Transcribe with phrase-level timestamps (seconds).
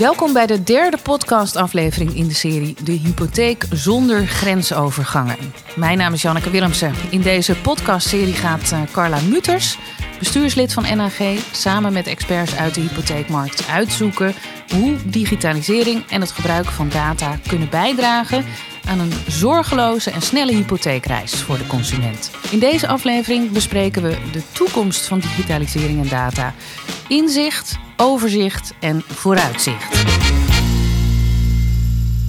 [0.00, 5.36] Welkom bij de derde podcastaflevering in de serie De Hypotheek zonder grensovergangen.
[5.76, 6.94] Mijn naam is Janneke Willemsen.
[7.10, 9.78] In deze podcastserie gaat eh, Carla Muters,
[10.18, 11.18] bestuurslid van NAG,
[11.52, 14.34] samen met experts uit de hypotheekmarkt uitzoeken
[14.74, 18.44] hoe digitalisering en het gebruik van data kunnen bijdragen
[18.88, 22.30] aan een zorgeloze en snelle hypotheekreis voor de consument.
[22.50, 26.54] In deze aflevering bespreken we de toekomst van digitalisering en data.
[27.08, 30.04] Inzicht, overzicht en vooruitzicht.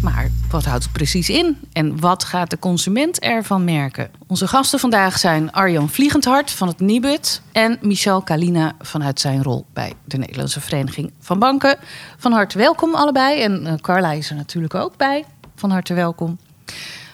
[0.02, 4.12] Maar wat houdt het precies in en wat gaat de consument ervan merken?
[4.28, 9.66] Onze gasten vandaag zijn Arjan Vliegendhart van het Nibud en Michel Kalina vanuit zijn rol
[9.74, 11.78] bij de Nederlandse Vereniging van Banken.
[12.18, 15.26] Van harte welkom allebei en uh, Carla is er natuurlijk ook bij.
[15.56, 16.40] Van harte welkom.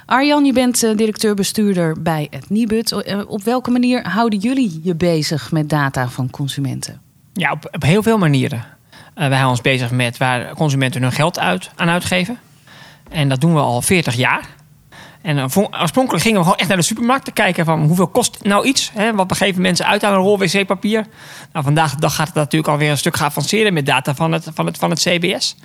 [0.05, 2.91] Arjan, je bent uh, directeur-bestuurder bij het Nibud.
[2.91, 7.07] Uh, op welke manier houden jullie je bezig met data van consumenten?
[7.38, 8.66] Ja, op, heel veel manieren.
[9.13, 12.40] wij houden ons bezig met waar consumenten hun geld uit, aan uitgeven.
[13.10, 14.48] En dat doen we al 40 jaar.
[15.21, 15.40] En
[15.79, 18.91] oorspronkelijk gingen we gewoon echt naar de supermarkt te kijken van hoeveel kost nou iets.
[18.94, 19.16] Hè?
[19.16, 21.05] Wat geven mensen uit aan een rol wc-papier?
[21.54, 24.48] Nou, vandaag de dag gaat het natuurlijk alweer een stuk geavanceerder met data van het,
[24.54, 25.55] van het, van het CBS.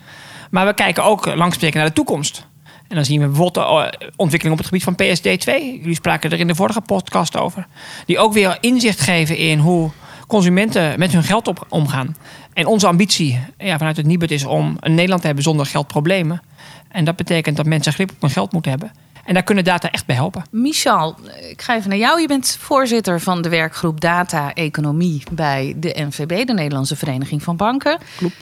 [0.51, 2.47] Maar we kijken ook langspreken naar de toekomst.
[2.89, 3.67] En dan zien we bijvoorbeeld
[3.99, 5.63] de ontwikkeling op het gebied van PSD2.
[5.81, 7.67] Jullie spraken er in de vorige podcast over.
[8.07, 9.91] Die ook weer inzicht geven in hoe
[10.33, 12.17] consumenten met hun geld op, omgaan.
[12.53, 16.43] En onze ambitie ja, vanuit het Nibud is om een Nederland te hebben zonder geldproblemen.
[16.89, 18.93] En dat betekent dat mensen grip op hun geld moeten hebben.
[19.25, 20.43] En daar kunnen data echt bij helpen.
[20.51, 21.17] Michel,
[21.51, 22.21] ik ga even naar jou.
[22.21, 27.57] Je bent voorzitter van de werkgroep Data Economie bij de NVB, de Nederlandse Vereniging van
[27.57, 27.99] Banken.
[28.17, 28.35] Klopt.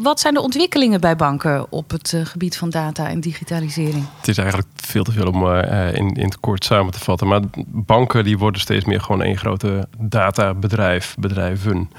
[0.00, 4.04] Wat zijn de ontwikkelingen bij banken op het eh, gebied van data en digitalisering?
[4.16, 7.28] Het is eigenlijk veel te veel om uh, in, in het kort samen te vatten.
[7.28, 11.90] Maar banken die worden steeds meer gewoon één grote databedrijf, bedrijven.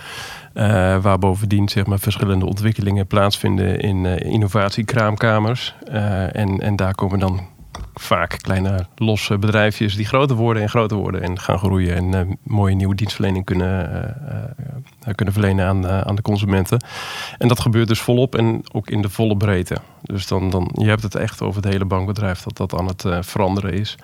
[0.54, 5.76] Uh, waar bovendien zeg maar, verschillende ontwikkelingen plaatsvinden in innovatiekraamkamers.
[6.32, 7.48] En, en daar komen dan
[8.00, 12.76] vaak kleine losse bedrijfjes die groter worden en groter worden en gaan groeien en mooie
[12.76, 14.16] nieuwe dienstverlening kunnen,
[15.16, 16.84] kunnen verlenen aan, aan de consumenten.
[17.38, 19.78] En dat gebeurt dus volop en ook in de volle breedte.
[20.02, 23.06] Dus dan, dan, je hebt het echt over het hele bankbedrijf dat dat aan het
[23.28, 23.98] veranderen is.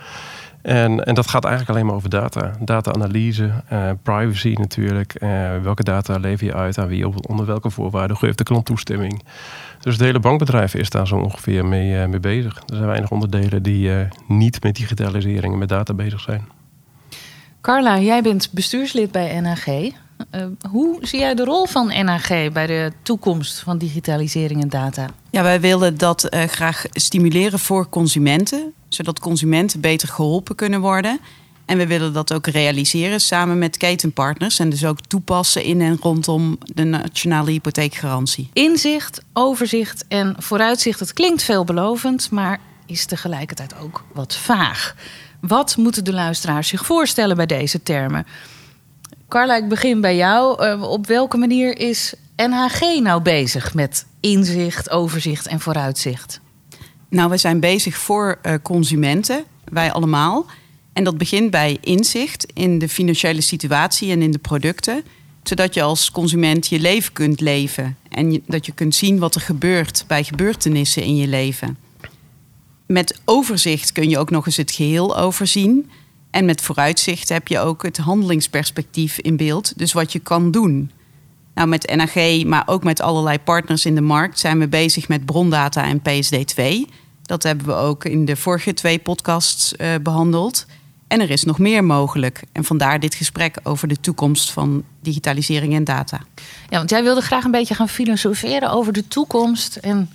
[0.65, 2.51] En, en dat gaat eigenlijk alleen maar over data.
[2.59, 5.15] Data-analyse, uh, privacy natuurlijk.
[5.23, 5.29] Uh,
[5.61, 9.23] welke data lever je uit aan wie, onder welke voorwaarden geeft de klant toestemming.
[9.79, 12.55] Dus het hele bankbedrijf is daar zo ongeveer mee, uh, mee bezig.
[12.55, 13.91] Er zijn weinig onderdelen die
[14.27, 16.47] niet met digitalisering en met data bezig zijn.
[17.61, 19.65] Carla, jij bent bestuurslid bij NAG.
[20.69, 25.07] Hoe zie jij de rol van NAG bij de toekomst van digitalisering en data?
[25.29, 31.19] Ja, wij willen dat graag stimuleren voor consumenten zodat consumenten beter geholpen kunnen worden.
[31.65, 34.59] En we willen dat ook realiseren samen met ketenpartners.
[34.59, 38.49] En dus ook toepassen in en rondom de nationale hypotheekgarantie.
[38.53, 40.99] Inzicht, overzicht en vooruitzicht.
[40.99, 44.95] Het klinkt veelbelovend, maar is tegelijkertijd ook wat vaag.
[45.39, 48.25] Wat moeten de luisteraars zich voorstellen bij deze termen?
[49.30, 50.66] Carla, ik begin bij jou.
[50.66, 56.40] Uh, op welke manier is NHG nou bezig met inzicht, overzicht en vooruitzicht?
[57.09, 60.46] Nou, we zijn bezig voor uh, consumenten, wij allemaal.
[60.94, 65.03] En dat begint bij inzicht in de financiële situatie en in de producten.
[65.44, 67.97] Zodat je als consument je leven kunt leven.
[68.09, 71.78] En dat je kunt zien wat er gebeurt bij gebeurtenissen in je leven.
[72.86, 75.90] Met overzicht kun je ook nog eens het geheel overzien.
[76.35, 79.78] En met vooruitzicht heb je ook het handelingsperspectief in beeld.
[79.78, 80.91] Dus wat je kan doen.
[81.53, 85.25] Nou, met NAG, maar ook met allerlei partners in de markt zijn we bezig met
[85.25, 86.91] brondata en PSD2.
[87.22, 90.66] Dat hebben we ook in de vorige twee podcasts uh, behandeld.
[91.07, 92.41] En er is nog meer mogelijk.
[92.51, 96.22] En vandaar dit gesprek over de toekomst van digitalisering en data.
[96.69, 100.09] Ja, want jij wilde graag een beetje gaan filosoferen over de toekomst en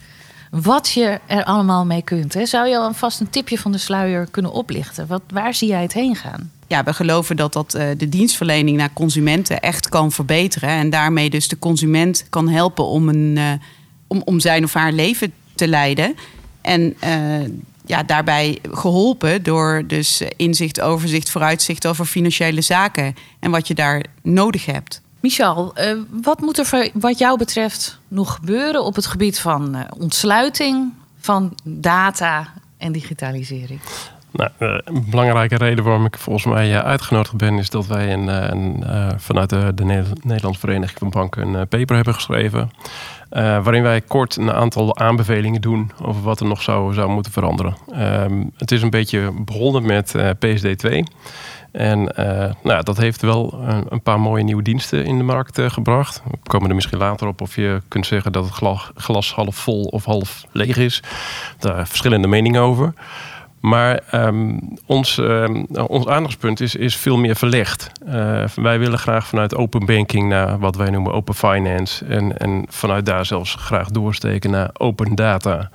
[0.51, 2.35] wat je er allemaal mee kunt.
[2.35, 2.47] Hè?
[2.47, 5.07] Zou je alvast een tipje van de sluier kunnen oplichten?
[5.07, 6.51] Wat, waar zie jij het heen gaan?
[6.67, 10.69] Ja, we geloven dat dat uh, de dienstverlening naar consumenten echt kan verbeteren.
[10.69, 13.53] En daarmee dus de consument kan helpen om, een, uh,
[14.07, 16.15] om, om zijn of haar leven te leiden.
[16.61, 17.49] En uh,
[17.87, 24.05] ja, daarbij geholpen door dus inzicht, overzicht, vooruitzicht over financiële zaken en wat je daar
[24.23, 25.01] nodig hebt.
[25.21, 29.81] Michel, uh, wat moet er wat jou betreft nog gebeuren op het gebied van uh,
[29.99, 33.81] ontsluiting van data en digitalisering?
[34.33, 38.85] Nou, een belangrijke reden waarom ik volgens mij uitgenodigd ben, is dat wij een, een,
[39.17, 39.85] vanuit de, de
[40.23, 42.71] Nederlandse Vereniging van Banken een paper hebben geschreven.
[43.31, 47.77] Waarin wij kort een aantal aanbevelingen doen over wat er nog zou, zou moeten veranderen.
[47.93, 51.03] Ehm, het is een beetje begonnen met uh, PSD2.
[51.73, 55.61] En uh, nou, dat heeft wel een, een, paar mooie nieuwe diensten in de markt
[55.61, 56.23] gebracht.
[56.31, 59.85] We komen er misschien later op of je kunt zeggen dat het glas, half vol
[59.85, 61.03] of half leeg is.
[61.59, 62.93] Daar verschillende meningen over.
[63.61, 67.93] Maar um, ons, um, ons aandachtspunt is, is veel meer verlegd.
[68.07, 72.05] Uh, wij willen graag vanuit open banking naar wat wij noemen open finance.
[72.05, 75.71] En, en vanuit daar zelfs graag doorsteken naar open data.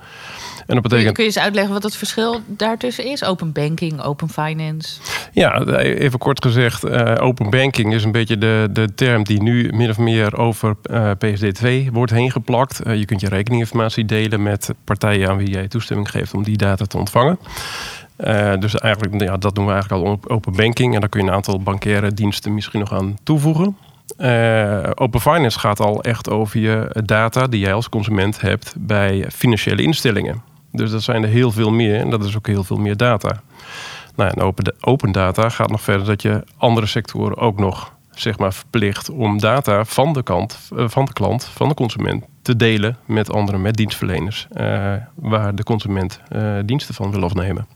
[0.66, 1.14] En dat betekent...
[1.14, 3.24] Kun je eens uitleggen wat het verschil daartussen is?
[3.24, 5.00] Open banking, open finance?
[5.32, 9.72] Ja, even kort gezegd, uh, open banking is een beetje de, de term die nu
[9.72, 12.86] min of meer over uh, PSD2 wordt heen geplakt.
[12.86, 16.56] Uh, je kunt je rekeninginformatie delen met partijen aan wie jij toestemming geeft om die
[16.56, 17.38] data te ontvangen.
[18.58, 20.94] dus eigenlijk, ja, dat doen we eigenlijk al op open banking.
[20.94, 23.76] En daar kun je een aantal bankaire diensten misschien nog aan toevoegen.
[24.94, 29.82] open finance gaat al echt over je data die jij als consument hebt bij financiële
[29.82, 30.54] instellingen.
[30.76, 33.42] Dus dat zijn er heel veel meer en dat is ook heel veel meer data.
[34.14, 38.52] Nou, en open, data gaat nog verder dat je andere sectoren ook nog zeg maar,
[38.52, 42.96] verplicht om data van de, kant, eh, van de klant, van de consument, te delen
[43.04, 47.66] met anderen, met dienstverleners, uh, waar de consument uh, diensten van wil afnemen.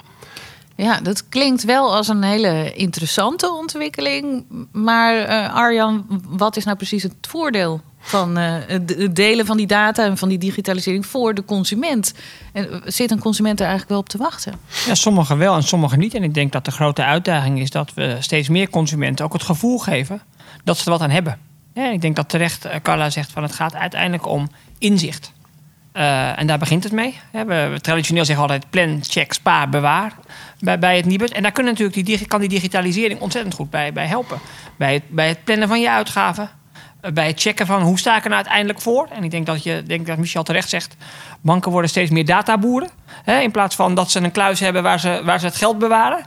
[0.76, 4.44] Ja, dat klinkt wel als een hele interessante ontwikkeling.
[4.73, 10.05] Maar Arjan, wat is nou precies het voordeel van uh, het delen van die data
[10.05, 12.14] en van die digitalisering voor de consument.
[12.52, 14.52] En zit een consument er eigenlijk wel op te wachten?
[14.87, 16.14] Ja, sommigen wel en sommigen niet.
[16.14, 19.43] En ik denk dat de grote uitdaging is dat we steeds meer consumenten ook het
[19.43, 20.23] gevoel geven
[20.64, 21.38] dat ze er wat aan hebben.
[21.75, 25.32] Ik denk dat terecht eh, Carla zegt van het gaat uiteindelijk om inzicht.
[25.93, 27.20] En daar begint het mee.
[27.32, 30.12] We, we, traditioneel zeggen altijd plan, check, spaar, bewaar
[30.61, 31.32] bij, bij het Nibud.
[31.32, 34.38] En daar kunnen natuurlijk die, kan die digitalisering ontzettend goed bij, bij helpen.
[34.76, 36.50] Bij bij het plannen van je uitgaven,
[37.12, 39.08] bij het checken van hoe sta ik er nou uiteindelijk voor.
[39.11, 40.97] En ik denk dat, je, denk dat Michel terecht zegt,
[41.41, 42.91] banken worden steeds meer databoeren.
[43.25, 45.79] Hè, in plaats van dat ze een kluis hebben waar ze, waar ze het geld
[45.79, 46.25] bewaren.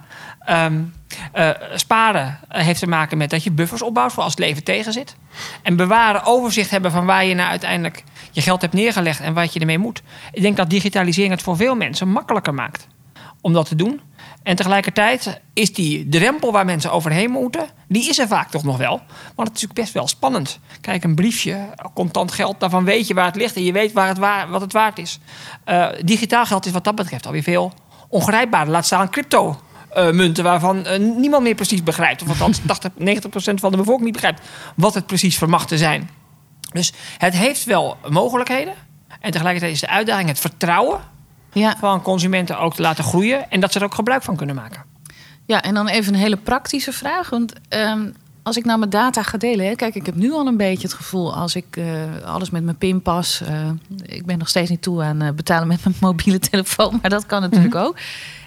[0.49, 0.93] Um,
[1.35, 5.15] uh, sparen heeft te maken met dat je buffers opbouwt voor als het leven tegenzit.
[5.61, 9.53] En bewaren, overzicht hebben van waar je nou uiteindelijk je geld hebt neergelegd en wat
[9.53, 10.01] je ermee moet.
[10.31, 12.87] Ik denk dat digitalisering het voor veel mensen makkelijker maakt
[13.41, 14.01] om dat te doen.
[14.43, 18.77] En tegelijkertijd is die drempel waar mensen overheen moeten, die is er vaak toch nog
[18.77, 18.97] wel.
[18.97, 20.59] Maar het is natuurlijk best wel spannend.
[20.81, 24.07] Kijk, een briefje, contant geld, daarvan weet je waar het ligt en je weet waar
[24.07, 25.19] het waar, wat het waard is.
[25.69, 27.73] Uh, digitaal geld is wat dat betreft alweer veel
[28.09, 28.73] ongrijpbaarder.
[28.73, 29.59] Laat staan crypto.
[29.97, 32.21] Uh, munten waarvan uh, niemand meer precies begrijpt.
[32.21, 32.95] Of althans 80, 90%
[33.53, 34.41] van de bevolking niet begrijpt
[34.75, 36.09] wat het precies vermag te zijn.
[36.71, 38.73] Dus het heeft wel mogelijkheden.
[39.19, 40.99] En tegelijkertijd is de uitdaging het vertrouwen
[41.53, 41.75] ja.
[41.79, 43.51] van consumenten ook te laten groeien.
[43.51, 44.83] En dat ze er ook gebruik van kunnen maken.
[45.45, 47.29] Ja, en dan even een hele praktische vraag.
[47.29, 48.13] Want um,
[48.43, 50.87] als ik nou mijn data ga delen, hè, kijk, ik heb nu al een beetje
[50.87, 51.85] het gevoel als ik uh,
[52.25, 53.41] alles met mijn pinpas.
[53.41, 53.69] Uh,
[54.05, 57.25] ik ben nog steeds niet toe aan uh, betalen met mijn mobiele telefoon, maar dat
[57.25, 57.87] kan natuurlijk mm -hmm.
[57.87, 57.97] ook.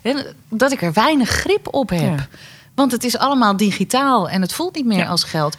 [0.02, 2.18] En dat ik er weinig grip op heb.
[2.18, 2.26] Ja.
[2.74, 5.06] Want het is allemaal digitaal en het voelt niet meer ja.
[5.06, 5.56] als geld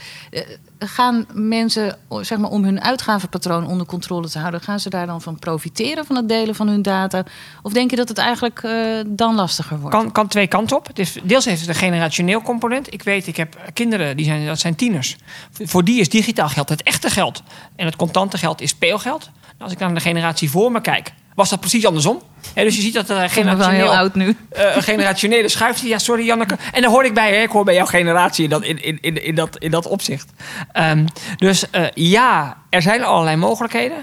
[0.80, 5.22] gaan mensen, zeg maar, om hun uitgavenpatroon onder controle te houden, gaan ze daar dan
[5.22, 7.24] van profiteren van het delen van hun data?
[7.62, 9.96] Of denk je dat het eigenlijk uh, dan lastiger wordt?
[9.96, 10.90] Kan, kan twee kanten op.
[11.24, 12.94] Deels heeft het een generationeel component.
[12.94, 15.16] Ik weet, ik heb kinderen, die zijn, dat zijn tieners.
[15.52, 17.44] Voor die is digitaal geld het echte geld.
[17.76, 19.30] En het contante geld is speelgeld.
[19.58, 22.22] Als ik naar de generatie voor me kijk, was dat precies andersom.
[22.54, 24.26] Dus je ziet dat er generationeel, heel oud nu.
[24.26, 25.82] Uh, een generationele schuift.
[25.82, 26.58] Ja, sorry Janneke.
[26.72, 27.36] En daar hoor ik bij.
[27.36, 27.42] Hè?
[27.42, 30.32] Ik hoor bij jouw generatie in dat, in, in, in, in dat, in dat opzicht.
[30.74, 33.98] Um, dus uh, ja, er zijn allerlei mogelijkheden.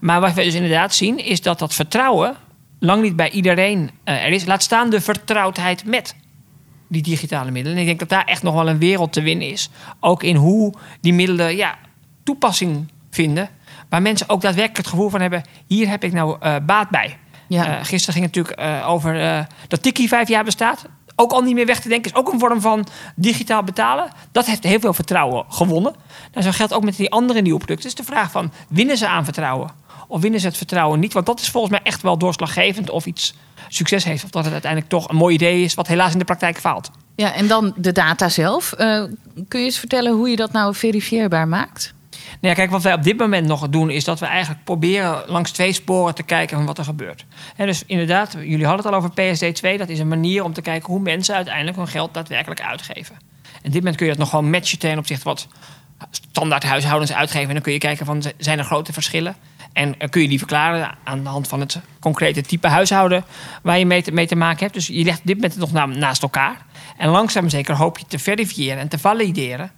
[0.00, 2.36] Maar wat we dus inderdaad zien, is dat dat vertrouwen
[2.78, 4.44] lang niet bij iedereen er is.
[4.44, 6.14] Laat staan de vertrouwdheid met
[6.88, 7.76] die digitale middelen.
[7.76, 9.70] En ik denk dat daar echt nog wel een wereld te winnen is.
[10.00, 11.78] Ook in hoe die middelen ja,
[12.24, 13.48] toepassing vinden
[13.90, 17.18] Waar mensen ook daadwerkelijk het gevoel van hebben: hier heb ik nou uh, baat bij.
[17.46, 17.78] Ja.
[17.78, 20.84] Uh, gisteren ging het natuurlijk uh, over dat Tiki vijf jaar bestaat.
[21.16, 24.10] Ook al niet meer weg te denken, is ook een vorm van digitaal betalen.
[24.32, 25.94] Dat heeft heel veel vertrouwen gewonnen.
[26.32, 27.90] Nou, zo geldt ook met die andere nieuwe producten.
[27.90, 29.70] Het is de vraag van, winnen ze aan vertrouwen?
[30.08, 31.12] Of winnen ze het vertrouwen niet?
[31.12, 33.34] Want dat is volgens mij echt wel doorslaggevend of iets
[33.68, 34.24] succes heeft.
[34.24, 36.90] Of dat het uiteindelijk toch een mooi idee is, wat helaas in de praktijk faalt.
[37.16, 38.74] Ja, en dan de data zelf.
[39.48, 41.94] kun je eens vertellen hoe je dat nou verifieerbaar maakt?
[42.26, 45.22] Nou ja, kijk, wat wij op dit moment nog doen, is dat we eigenlijk proberen
[45.26, 47.24] langs twee sporen te kijken van wat er gebeurt.
[47.56, 49.78] En dus inderdaad, jullie hadden het al over PSD2.
[49.78, 53.16] Dat is een manier om te kijken hoe mensen uiteindelijk hun geld daadwerkelijk uitgeven.
[53.62, 55.48] En dit moment kun je dat nog gewoon matchen ten opzichte wat
[56.10, 57.48] standaard huishoudens uitgeven.
[57.48, 59.36] En dan kun je kijken van zijn er grote verschillen.
[59.72, 63.24] En kun je die verklaren aan de hand van het concrete type huishouden
[63.62, 64.74] waar je mee te, mee te maken hebt.
[64.74, 66.56] Dus je legt dit moment nog naast elkaar.
[66.96, 69.70] En langzaam zeker hoop je te verifiëren en te valideren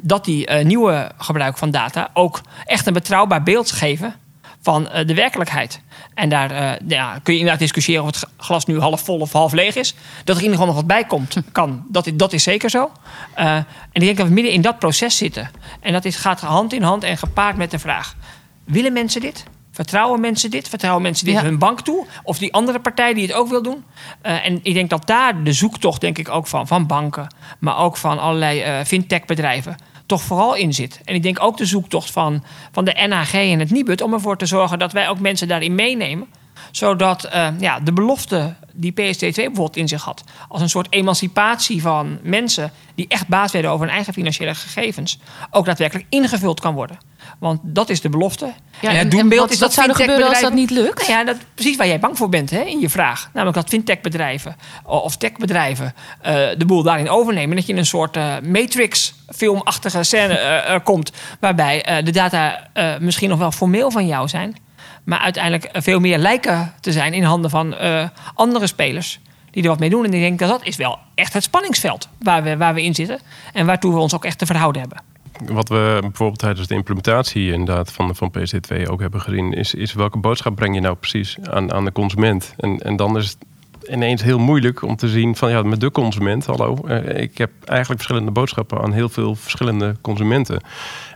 [0.00, 4.14] dat die uh, nieuwe gebruik van data ook echt een betrouwbaar beeld geven
[4.62, 5.80] van eh, de werkelijkheid.
[6.14, 9.32] En daar eh, ja, kun je inderdaad discussiëren of het glas nu half vol of
[9.32, 9.94] half leeg is.
[10.24, 11.84] Dat er in ieder geval nog wat bij komt, kan.
[11.88, 12.90] Dat, is- dat is zeker zo.
[13.34, 15.50] Eh, en ik denk dat we midden in dat proces zitten.
[15.80, 18.14] En dat is, gaat hand in hand en gepaard met de vraag:
[18.64, 19.44] willen mensen dit?
[19.70, 20.68] Vertrouwen mensen dit?
[20.68, 21.42] Vertrouwen mensen dit Ja.
[21.42, 22.06] hun bank toe?
[22.22, 23.84] Of die andere partij die het ook wil doen?
[24.22, 27.78] Eh, en ik denk dat daar de zoektocht, denk ik ook van, van banken, maar
[27.78, 31.00] ook van allerlei eh fintech-bedrijven, toch vooral in zit.
[31.04, 34.36] En ik denk ook de zoektocht van, van de NHG en het Nibud om ervoor
[34.36, 36.28] te zorgen dat wij ook mensen daarin meenemen
[36.70, 41.82] zodat eh, ja, de belofte die PSD2 bijvoorbeeld in zich had, als een soort emancipatie
[41.82, 45.18] van mensen die echt baas werden over hun eigen financiële gegevens,
[45.50, 46.98] ook daadwerkelijk ingevuld kan worden.
[47.38, 48.52] Want dat is de belofte.
[48.80, 50.98] Ja, en het wat- is dat zou er gebeuren als dat niet lukt?
[51.08, 53.30] Nou ja, dat, precies waar jij bang voor bent hè, in je vraag.
[53.32, 57.50] Namelijk dat fintechbedrijven of techbedrijven eh, de boel daarin overnemen.
[57.50, 61.12] En dat je in een soort eh, Matrix-filmachtige scène eh, komt.
[61.40, 62.68] Waarbij de data
[63.00, 64.56] misschien nog wel formeel van jou zijn.
[65.10, 69.20] Maar uiteindelijk eh, veel meer lijken te zijn in handen van eh, andere spelers.
[69.50, 70.04] Die er wat mee doen.
[70.04, 72.94] En ik denk dat dat is wel echt het spanningsveld waar we, waar we in
[72.94, 73.20] zitten.
[73.52, 75.02] En waartoe we ons ook echt te verhouden hebben.
[75.54, 79.92] Wat we bijvoorbeeld tijdens de implementatie inderdaad van, van PSD2 ook hebben gezien, is, is
[79.92, 82.54] welke boodschap breng je nou precies aan, aan de consument?
[82.56, 83.38] En, en dan is het
[83.90, 87.50] ineens heel moeilijk om te zien van ja, met de consument, hallo, eh, ik heb
[87.64, 90.60] eigenlijk verschillende boodschappen aan heel veel verschillende consumenten.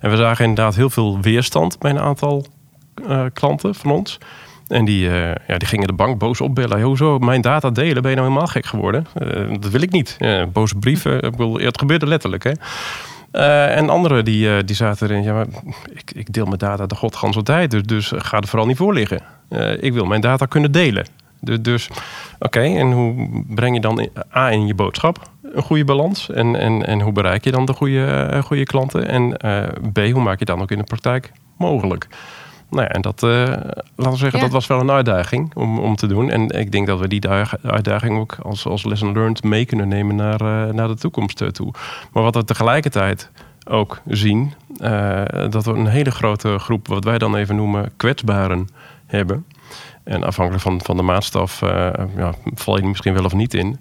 [0.00, 2.46] En we zagen inderdaad heel veel weerstand bij een aantal
[3.32, 4.18] klanten van ons.
[4.68, 6.82] En die, eh, ja, die gingen de bank boos opbellen.
[6.82, 8.02] Hoezo mijn data delen?
[8.02, 9.06] Ben je nou helemaal gek geworden?
[9.14, 10.16] Eh, dat wil ik niet.
[10.18, 11.14] Eh, boze brieven.
[11.14, 12.44] Ik bedoel, het gebeurde letterlijk.
[12.44, 12.52] Hè?
[13.30, 15.22] Eh, en anderen die, eh, die zaten erin.
[15.22, 15.46] Ja, maar
[15.92, 17.70] ik, ik deel mijn data de godganse tijd.
[17.70, 19.20] Dus, dus ga er vooral niet voor liggen.
[19.48, 21.06] Eh, ik wil mijn data kunnen delen.
[21.40, 21.88] Dus, dus
[22.38, 26.30] oké, en hoe breng je dan A in je boodschap een goede balans?
[26.30, 29.08] En, en, en hoe bereik je dan de goede, eh, goede klanten?
[29.08, 32.08] En eh, B, hoe maak je dan ook in de praktijk mogelijk?
[32.74, 34.44] Nou ja, en dat, eh, laten we zeggen, Ja.
[34.44, 36.30] dat was wel een uitdaging om, om te doen.
[36.30, 37.28] En ik denk dat we die
[37.62, 41.48] uitdaging ook als, als lesson learned mee kunnen nemen naar, eh, naar de toekomst eh,
[41.48, 41.72] toe.
[42.12, 43.30] Maar wat we tegelijkertijd
[43.68, 48.68] ook zien, eh, dat we een hele grote groep, wat wij dan even noemen, kwetsbaren
[49.06, 49.46] hebben.
[50.04, 51.60] En afhankelijk van, van de maatstaf
[52.16, 53.80] ja, val je er misschien wel of niet in.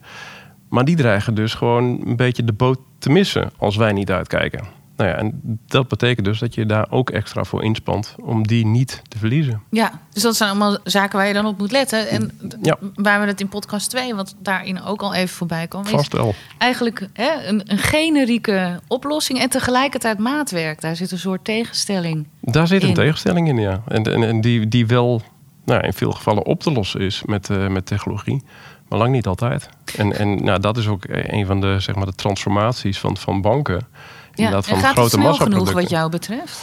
[0.69, 4.63] Maar die dreigen dus gewoon een beetje de boot te missen als wij niet uitkijken.
[5.03, 8.65] Nou ja, en dat betekent dus dat je daar ook extra voor inspant om die
[8.65, 9.61] niet te verliezen.
[9.69, 12.09] Ja, dus dat zijn allemaal zaken waar je dan op moet letten.
[12.09, 12.31] En
[12.61, 12.77] Ja.
[12.95, 16.13] waar we het in podcast 2, wat daarin ook al even voorbij kwam, is Vast
[16.13, 16.33] wel.
[16.57, 20.81] eigenlijk hè, een, een generieke oplossing en tegelijkertijd maatwerk.
[20.81, 22.27] Daar zit een soort tegenstelling.
[22.41, 22.93] Daar zit een in.
[22.93, 23.81] tegenstelling in, ja.
[23.87, 25.21] En, en, en die, die wel
[25.65, 28.43] nou, in veel gevallen op te lossen is met, eh, met technologie.
[28.89, 29.69] Maar lang niet altijd.
[29.97, 33.41] En, en nou, dat is ook een van de, zeg maar, de transformaties van, van
[33.41, 33.87] banken.
[34.35, 34.51] Ja.
[34.51, 36.61] En van gaat het snel genoeg wat jou betreft?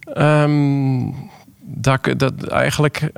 [0.00, 1.10] Ehm,
[2.00, 2.96] kun- dat eigenlijk.
[3.02, 3.08] eh,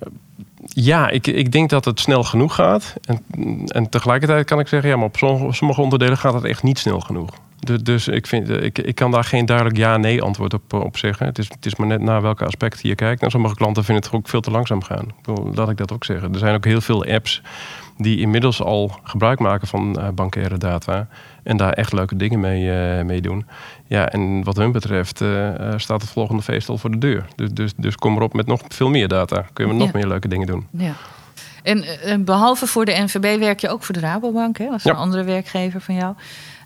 [0.66, 2.94] Ja, ik, ik denk dat het snel genoeg gaat.
[3.04, 3.22] En,
[3.66, 5.16] en tegelijkertijd kan ik zeggen, ja, maar op
[5.50, 7.30] sommige, onderdelen gaat het echt niet snel genoeg.
[7.60, 10.96] Dus, dus ik, vind, eh, ik, ik kan daar geen duidelijk ja-nee antwoord op, op
[10.96, 11.26] zeggen.
[11.26, 13.20] Het is, het is maar net naar welke aspecten je kijkt.
[13.20, 15.04] Nou, sommige klanten vinden het ook veel te langzaam gaan.
[15.22, 16.32] Ik laat ik dat ook zeggen.
[16.32, 17.42] Er zijn ook heel veel apps
[17.96, 21.06] die inmiddels al gebruik maken van eh, bankaire data.
[21.42, 23.46] En daar echt leuke dingen mee, eh, mee doen.
[23.86, 27.26] Ja, en wat hun betreft eh, staat het volgende feest al voor de deur.
[27.36, 29.44] Dus, dus, dus kom erop met nog veel meer data.
[29.52, 30.66] Kun je met nog meer leuke dingen doen.
[30.70, 30.92] Ja.
[31.62, 34.64] En eh, behalve voor de NVB werk je ook voor de Rabobank, hè?
[34.66, 34.90] Dat is Ja.
[34.90, 36.14] een andere werkgever van jou.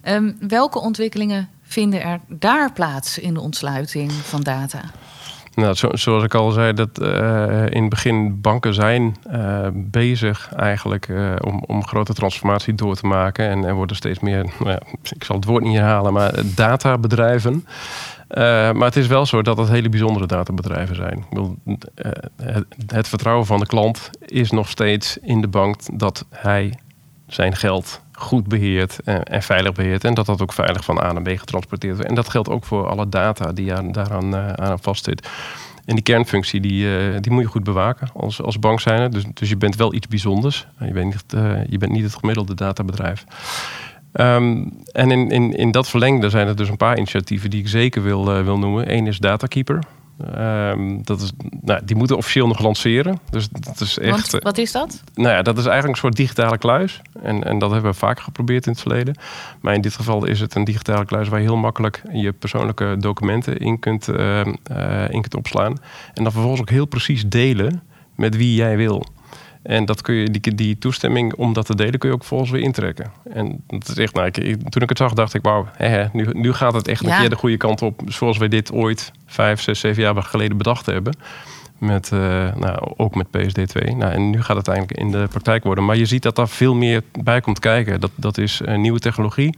[0.03, 4.81] Ehm, welke ontwikkelingen vinden er daar plaats in de ontsluiting van data?
[5.59, 10.53] Nou, zo, zoals ik al zei, dat eh, in het begin banken zijn eh, bezig
[10.55, 13.49] eigenlijk eh, om, om grote transformatie door te maken.
[13.49, 17.67] En er worden steeds meer, nou ja, ik zal het woord niet herhalen, maar databedrijven.
[18.29, 21.25] Maar het is wel zo dat het hele bijzondere databedrijven zijn.
[22.87, 26.79] Het vertrouwen van de klant is nog steeds in de bank dat hij
[27.27, 30.05] zijn geld goed beheert en, en veilig beheert.
[30.05, 32.09] En dat dat ook veilig van A naar B getransporteerd wordt.
[32.09, 35.29] En dat geldt ook voor alle data die aan, daaraan eh, aan vastzit.
[35.89, 39.11] En die kernfunctie die, eh, die moet je goed bewaken als, als bank zijn.
[39.11, 40.67] Dus, dus je bent wel iets bijzonders.
[40.79, 43.25] Je bent niet, eh, je bent niet het gemiddelde databedrijf.
[44.13, 47.69] Ehm, en in, in, in dat verlengde zijn er dus een paar initiatieven die ik
[47.69, 48.95] zeker wil, eh, wil noemen.
[48.95, 49.83] Eén is Datakeeper.
[50.35, 53.19] Ehm, dat is, nou, die moeten officieel nog lanceren.
[53.31, 54.11] Dus dat is echt.
[54.11, 55.03] Want eh, wat is dat?
[55.15, 57.01] nou ja, dat is eigenlijk een soort digitale kluis.
[57.23, 59.17] En, en dat hebben we vaker geprobeerd in het verleden.
[59.61, 62.97] Maar in dit geval is het een digitale kluis waar je heel makkelijk je persoonlijke
[62.99, 64.47] documenten in kunt, eh, eh,
[65.11, 65.77] in kunt opslaan.
[66.15, 67.83] En dan vervolgens ook heel precies delen
[68.15, 69.07] met wie jij wil.
[69.63, 72.51] En dat kun je, die, die toestemming om dat te delen kun je ook volgens
[72.51, 73.13] weer intrekken.
[73.33, 75.69] En dat is echt, nou, ik, toen ik het zag, dacht ik, wauw,
[76.13, 77.15] nu, nu gaat het echt Ja.
[77.15, 78.01] een keer de goede kant op.
[78.07, 81.17] Zoals wij dit ooit vijf, zes, zeven jaar geleden bedacht hebben.
[81.79, 82.21] Met, uh,
[82.55, 83.97] nou, ook met PSD2.
[83.97, 85.85] Nou, en nu gaat het eigenlijk in de praktijk worden.
[85.85, 88.01] Maar je ziet dat daar veel meer bij komt kijken.
[88.01, 89.55] Dat, dat is uh, nieuwe technologie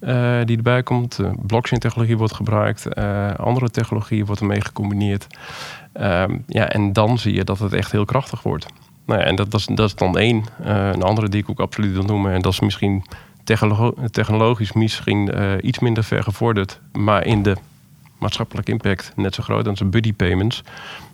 [0.00, 1.18] uh, die erbij komt.
[1.46, 2.96] Blockchain-technologie wordt gebruikt.
[3.36, 5.26] andere technologie wordt ermee gecombineerd.
[5.92, 8.66] Ehm, ja, en dan zie je dat het echt heel krachtig wordt.
[9.06, 10.44] Nou ja, en dat, is, dat dan één.
[10.62, 12.32] een andere die ik ook absoluut wil noemen.
[12.32, 13.04] En dat is misschien
[14.10, 15.30] technologisch misschien
[15.66, 16.80] iets minder ver gevorderd.
[16.92, 17.56] Maar in de
[18.18, 19.64] maatschappelijke impact net zo groot.
[19.64, 20.62] Dan zijn buddy payments.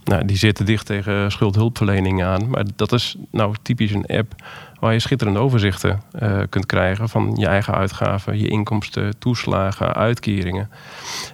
[0.05, 2.51] Nou, die zitten dicht tegen schuldhulpverlening aan.
[2.51, 4.35] Maar dat is nou typisch een app
[4.81, 10.71] waar je schitterende overzichten uh, kunt krijgen van je eigen uitgaven, je inkomsten, toeslagen, uitkeringen.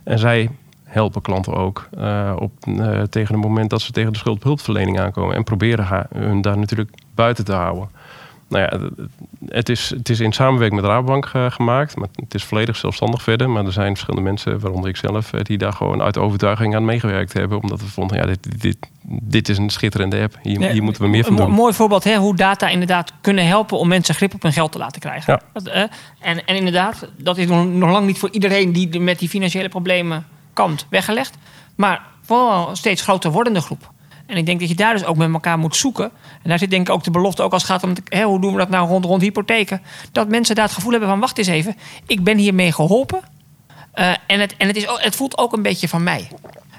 [0.05, 0.51] En zij
[0.97, 5.37] helpen klanten ook uh, op, uh, tegen het moment dat ze tegen de schuldhulpverlening aankomen.
[5.37, 7.88] En proberen hun daar natuurlijk buiten te houden
[8.49, 8.88] nou ja,
[9.47, 11.97] het is, het is in samenwerking met Rabobank uh, gemaakt.
[11.97, 13.50] Maar het is volledig zelfstandig verder.
[13.50, 17.33] Maar er zijn verschillende mensen, waaronder ik zelf, die daar gewoon uit overtuiging aan meegewerkt
[17.33, 17.62] hebben.
[17.62, 18.76] Omdat we vonden, ja, dit, dit,
[19.23, 20.38] dit is een schitterende app.
[20.43, 21.47] Hier, hier moeten we meer van doen.
[21.47, 24.73] Een mooi voorbeeld, hè, hoe data inderdaad kunnen helpen om mensen grip op hun geld
[24.73, 25.33] te laten krijgen.
[25.33, 25.41] Ja.
[25.53, 25.83] Dat, uh,
[26.21, 29.69] en, en inderdaad, dat is nog, nog lang niet voor iedereen die met die financiële
[29.69, 30.26] problemen
[30.57, 31.37] kampt weggelegd.
[31.75, 33.91] Maar vooral een steeds groter wordende groep.
[34.27, 36.11] En ik denk dat je daar dus ook met elkaar moet zoeken.
[36.43, 38.41] En daar zit denk ik ook de belofte, ook als het gaat om hè, hoe
[38.41, 39.83] doen we dat nou rond, rond hypotheken.
[40.13, 43.21] Dat mensen daar het gevoel hebben van wacht eens even, ik ben hiermee geholpen.
[43.95, 46.29] Uh, en het, en het, is, het voelt ook een beetje van mij.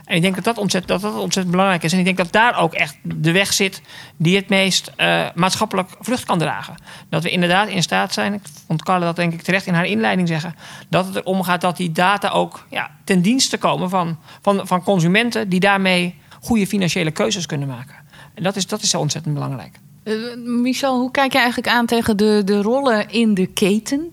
[0.07, 1.93] En ik denk dat dat ontzettend, dat ontzettend belangrijk is.
[1.93, 3.81] En ik denk dat daar ook echt de weg zit
[4.17, 6.75] die het meest uh, maatschappelijk vlucht kan dragen.
[7.09, 9.85] Dat we inderdaad in staat zijn, ik vond Carla dat denk ik terecht in haar
[9.85, 10.55] inleiding zeggen,
[10.89, 14.83] dat het erom gaat dat die data ook ja, ten dienste komen van, van, van
[14.83, 17.95] consumenten die daarmee goede financiële keuzes kunnen maken.
[18.33, 19.79] En dat is, dat is zo ontzettend belangrijk.
[20.03, 24.09] Uh, Michel, hoe kijk je eigenlijk aan tegen de, de rollen in de keten?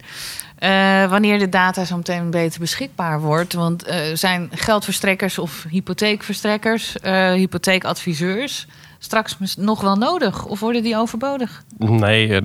[0.58, 3.52] Uh, wanneer de data zo meteen beter beschikbaar wordt.
[3.52, 6.96] Want uh, zijn geldverstrekkers of hypotheekverstrekkers,
[7.34, 8.66] hypotheekadviseurs
[8.98, 10.44] straks nog wel nodig?
[10.46, 11.62] Of worden die overbodig?
[11.78, 12.40] Nee,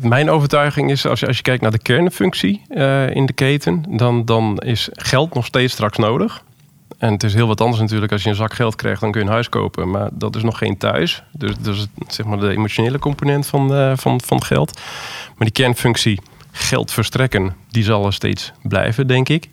[0.00, 2.62] mijn overtuiging is als je, als je kijkt naar de kernfunctie
[3.12, 6.42] in de keten, dan, dan is geld nog steeds straks nodig.
[6.98, 9.20] En het is heel wat anders natuurlijk als je een zak geld krijgt, dan kun
[9.20, 9.90] je een huis kopen.
[9.90, 11.22] Maar dat is nog geen thuis.
[11.32, 14.80] Dus, dus zeg maar de emotionele component van, van, van geld.
[15.26, 16.20] Maar die kernfunctie
[16.58, 19.48] geld verstrekken, die zal er steeds blijven, denk ik.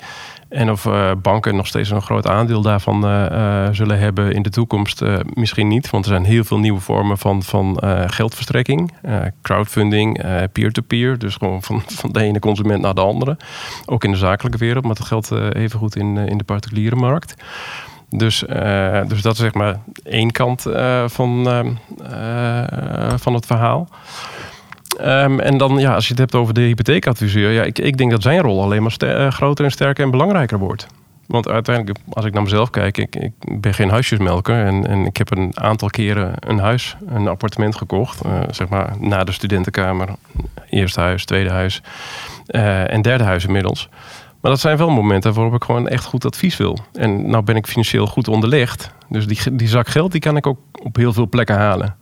[0.49, 4.41] En of uh, banken nog steeds een groot aandeel daarvan uh, uh, zullen hebben in
[4.41, 5.01] de toekomst,
[5.33, 5.89] misschien niet.
[5.89, 8.93] Want er zijn heel veel nieuwe vormen van, van geldverstrekking.
[9.41, 11.17] crowdfunding, peer-to-peer.
[11.17, 13.37] dus gewoon van, van de ene consument naar de andere.
[13.85, 17.35] Ook in de zakelijke wereld, maar dat geldt even goed in, in de particuliere markt.
[18.09, 18.43] Dus,
[19.07, 20.61] dus dat is zeg maar één kant
[21.05, 21.47] van,
[23.15, 23.89] van het verhaal.
[25.01, 28.11] Um, en dan, ja, als je het hebt over de hypotheekadviseur, ja, ik, ik denk
[28.11, 30.87] dat zijn rol alleen maar uh, groter en sterker en belangrijker wordt.
[31.27, 34.65] Want uiteindelijk, als ik naar mezelf kijk, ik, ik ben geen huisjesmelker.
[34.65, 38.25] En, en ik heb een aantal keren een huis, een appartement gekocht.
[38.25, 40.09] Uh, zeg maar na de studentenkamer.
[40.69, 41.81] Eerste huis, tweede huis
[42.47, 43.89] uh, en derde huis inmiddels.
[44.41, 46.79] Maar dat zijn wel momenten waarop ik gewoon echt goed advies wil.
[46.93, 48.91] En nou ben ik financieel goed onderlegd.
[49.09, 51.95] Dus die, die zak geld die kan ik ook op heel veel plekken halen.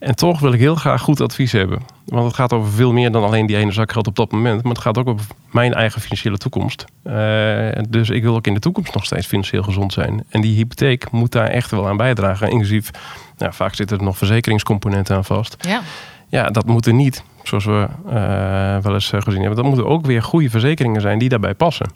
[0.00, 1.78] En toch wil ik heel graag goed advies hebben.
[2.04, 4.62] Want het gaat over veel meer dan alleen die ene zak geld op dat moment.
[4.62, 6.84] Maar het gaat ook over mijn eigen financiële toekomst.
[7.04, 10.24] Uh, dus ik wil ook in de toekomst nog steeds financieel gezond zijn.
[10.28, 12.50] En die hypotheek moet daar echt wel aan bijdragen.
[12.50, 12.90] Inclusief,
[13.38, 15.56] nou, vaak zitten er nog verzekeringscomponenten aan vast.
[15.60, 15.80] Ja,
[16.28, 18.12] ja dat moeten niet, zoals we uh,
[18.78, 19.56] wel eens eh, gezien hebben.
[19.56, 21.90] Dat moeten ook weer goede verzekeringen zijn die daarbij passen.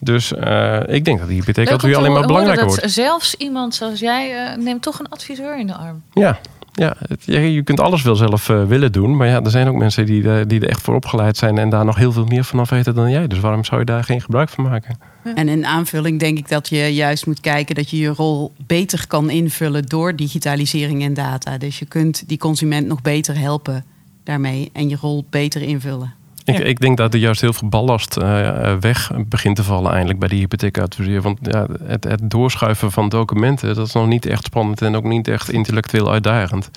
[0.00, 2.90] Dus uh, ik denk dat die hypotheek altijd alleen maar belangrijker wordt.
[2.90, 6.02] Zelfs iemand zoals jij neemt toch een adviseur in de arm.
[6.12, 6.38] Ja,
[6.78, 6.96] ja,
[7.40, 9.16] je kunt alles wel zelf uh, willen doen.
[9.16, 11.68] Maar ja, er zijn ook mensen die, uh, die er echt voor opgeleid zijn en
[11.68, 13.26] daar nog heel veel meer vanaf weten dan jij.
[13.26, 14.98] Dus waarom zou je daar geen gebruik van maken?
[15.34, 19.06] En in aanvulling denk ik dat je juist moet kijken dat je je rol beter
[19.06, 21.58] kan invullen door digitalisering en data.
[21.58, 23.84] Dus je kunt die consument nog beter helpen
[24.24, 26.17] daarmee en je rol beter invullen.
[26.48, 30.18] Ik, ik, denk dat er juist heel veel ballast uh, weg begint te vallen eindelijk
[30.18, 31.22] bij die hypotheekadviseur.
[31.22, 35.04] Want ja, het, het, doorschuiven van documenten, dat is nog niet echt spannend en ook
[35.04, 36.70] niet echt intellectueel uitdagend.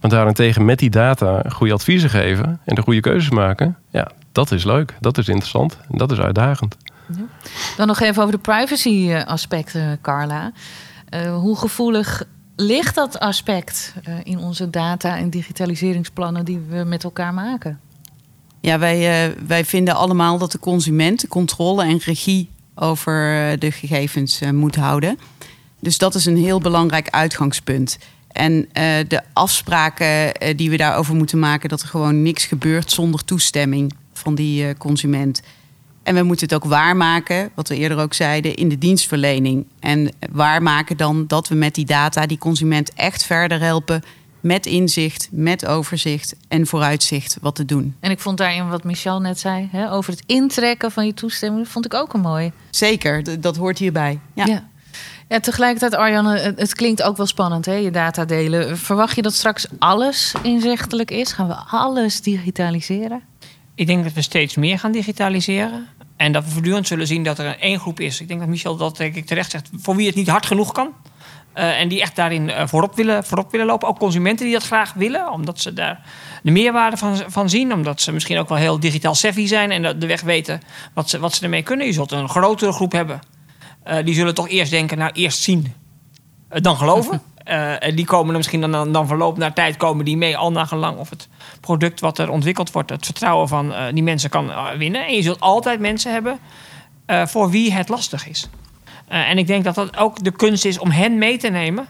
[0.00, 4.50] Maar daarentegen met die data goede adviezen geven en de goede keuzes maken, ja, dat
[4.50, 6.76] is leuk, dat is interessant en dat is uitdagend.
[7.76, 10.52] Dan nog even over de privacy aspecten, Carla.
[11.10, 12.24] Uh, hoe gevoelig
[12.56, 17.80] ligt dat aspect in onze data- en digitaliseringsplannen die we met elkaar maken?
[18.64, 23.70] Ja, wij, uh, wij vinden allemaal dat de consument controle en regie over uh, de
[23.72, 25.18] gegevens uh, moet houden.
[25.80, 27.98] Dus dat is een heel belangrijk uitgangspunt.
[28.32, 28.68] En
[29.08, 34.34] de afspraken die we daarover moeten maken, dat er gewoon niks gebeurt zonder toestemming van
[34.34, 35.42] die consument.
[36.02, 39.66] En we moeten het ook waarmaken, wat we eerder ook zeiden, in de dienstverlening.
[39.80, 44.02] En waarmaken dan dat we met die data die consument echt verder helpen
[44.44, 47.96] met inzicht, met overzicht en vooruitzicht wat te doen.
[48.00, 51.68] En ik vond daarin wat Michel net zei, hè, over het intrekken van je toestemming,
[51.68, 52.52] vond ik ook een mooi.
[52.70, 54.20] Zeker, dat hoort hierbij.
[54.34, 54.46] Ja.
[54.46, 54.64] Ja.
[55.28, 55.40] ja.
[55.40, 58.78] tegelijkertijd, Arjanne, het, het klinkt ook wel spannend, hè, je data delen.
[58.78, 61.32] Verwacht je dat straks alles inzichtelijk is?
[61.32, 63.22] Gaan we alles digitaliseren?
[63.74, 65.86] Ik denk dat we steeds meer gaan digitaliseren.
[66.16, 68.20] En dat we voortdurend zullen zien dat er één groep is.
[68.20, 69.68] Ik denk dat Michel dat denk ik terecht zegt.
[69.72, 70.92] Voor wie het niet hard genoeg kan.
[71.54, 73.88] Eh, en die echt daarin eh, voorop, willen, voorop willen lopen.
[73.88, 75.32] Ook consumenten die dat graag willen.
[75.32, 76.00] Omdat ze daar
[76.42, 77.72] de meerwaarde van, van zien.
[77.72, 79.70] Omdat ze misschien ook wel heel digitaal savvy zijn.
[79.70, 80.60] En de- de weg weten
[80.94, 81.86] wat ze, wat ze ermee kunnen.
[81.86, 83.20] Je zult een grotere groep hebben.
[83.82, 85.72] Eh, die zullen toch eerst denken, nou eerst zien.
[86.48, 87.20] dan geloven.
[87.78, 90.52] En die komen er misschien dan, dan, dan verloop naar tijd komen die mee al
[90.52, 91.28] naar gelang of het
[91.60, 95.06] product wat er ontwikkeld wordt, het vertrouwen van die mensen kan winnen.
[95.06, 96.38] En je zult altijd mensen hebben
[97.26, 98.48] voor wie het lastig is.
[99.08, 101.86] Eh, en ik denk dat dat ook de kunst is om hen mee te nemen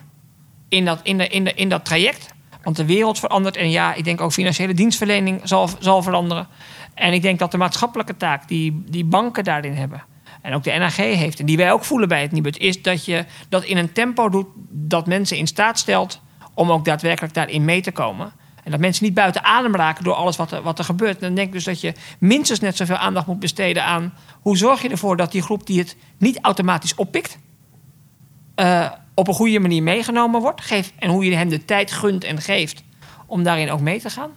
[0.68, 2.32] in dat, in de, in de, in dat traject.
[2.62, 6.48] Want de wereld verandert en ja, ik denk ook financiële dienstverlening zal, zal veranderen.
[6.94, 10.02] En ik denk dat de maatschappelijke taak die, die banken daarin hebben.
[10.42, 13.04] En ook de NAG heeft, en die wij ook voelen bij het Nibud, is dat
[13.04, 16.20] je dat in een tempo doet dat mensen in staat stelt
[16.54, 18.32] om ook daadwerkelijk daarin mee te komen.
[18.64, 21.14] En dat mensen niet buiten adem raken door alles wat er, wat er gebeurt.
[21.14, 24.56] En dan denk ik dus dat je minstens net zoveel aandacht moet besteden aan hoe
[24.56, 27.38] zorg je ervoor dat die groep die het niet automatisch oppikt,
[28.54, 30.72] eh, op een goede manier meegenomen wordt.
[30.98, 32.82] En hoe je hen de tijd gunt en geeft
[33.26, 34.30] om daarin ook mee te gaan.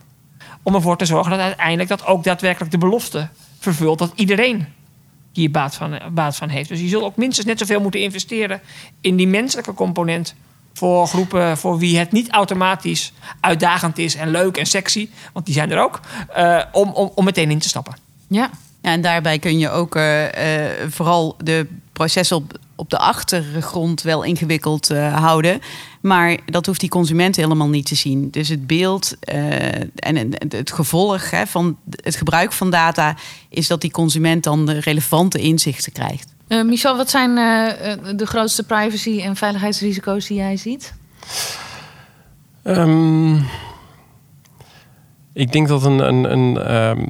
[0.63, 4.65] Om ervoor te zorgen dat uiteindelijk dat ook daadwerkelijk de belofte vervult dat iedereen
[5.33, 6.69] hier baat van, baat van heeft.
[6.69, 8.61] Dus je zult ook minstens net zoveel moeten investeren
[9.01, 10.35] in die menselijke component.
[10.77, 15.55] Voor groepen voor wie het niet automatisch uitdagend is en leuk en sexy, want die
[15.55, 15.99] zijn er ook,
[16.33, 17.97] eh, om, om, om meteen in te stappen.
[18.27, 18.49] Ja.
[18.81, 24.23] En daarbij kun je ook eh, eh, vooral de processen op, op de achtergrond wel
[24.23, 25.61] ingewikkeld houden.
[26.01, 28.29] Maar dat hoeft die consument helemaal niet te zien.
[28.29, 33.15] Dus het beeld en, en het gevolg hè, van het gebruik van data
[33.49, 36.35] is dat die consument dan de relevante inzichten krijgt.
[36.47, 40.93] Eh, Michel, wat zijn eh, eh, de grootste privacy- en veiligheidsrisico's die jij ziet?
[42.63, 43.35] Ehm,
[45.33, 47.07] ik denk dat een, een, een ehm,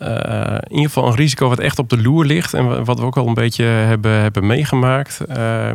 [0.00, 2.98] eh, in ieder geval een risico wat echt op de loer ligt en wa- wat
[2.98, 5.70] we ook al een beetje hebben, hebben meegemaakt, eh,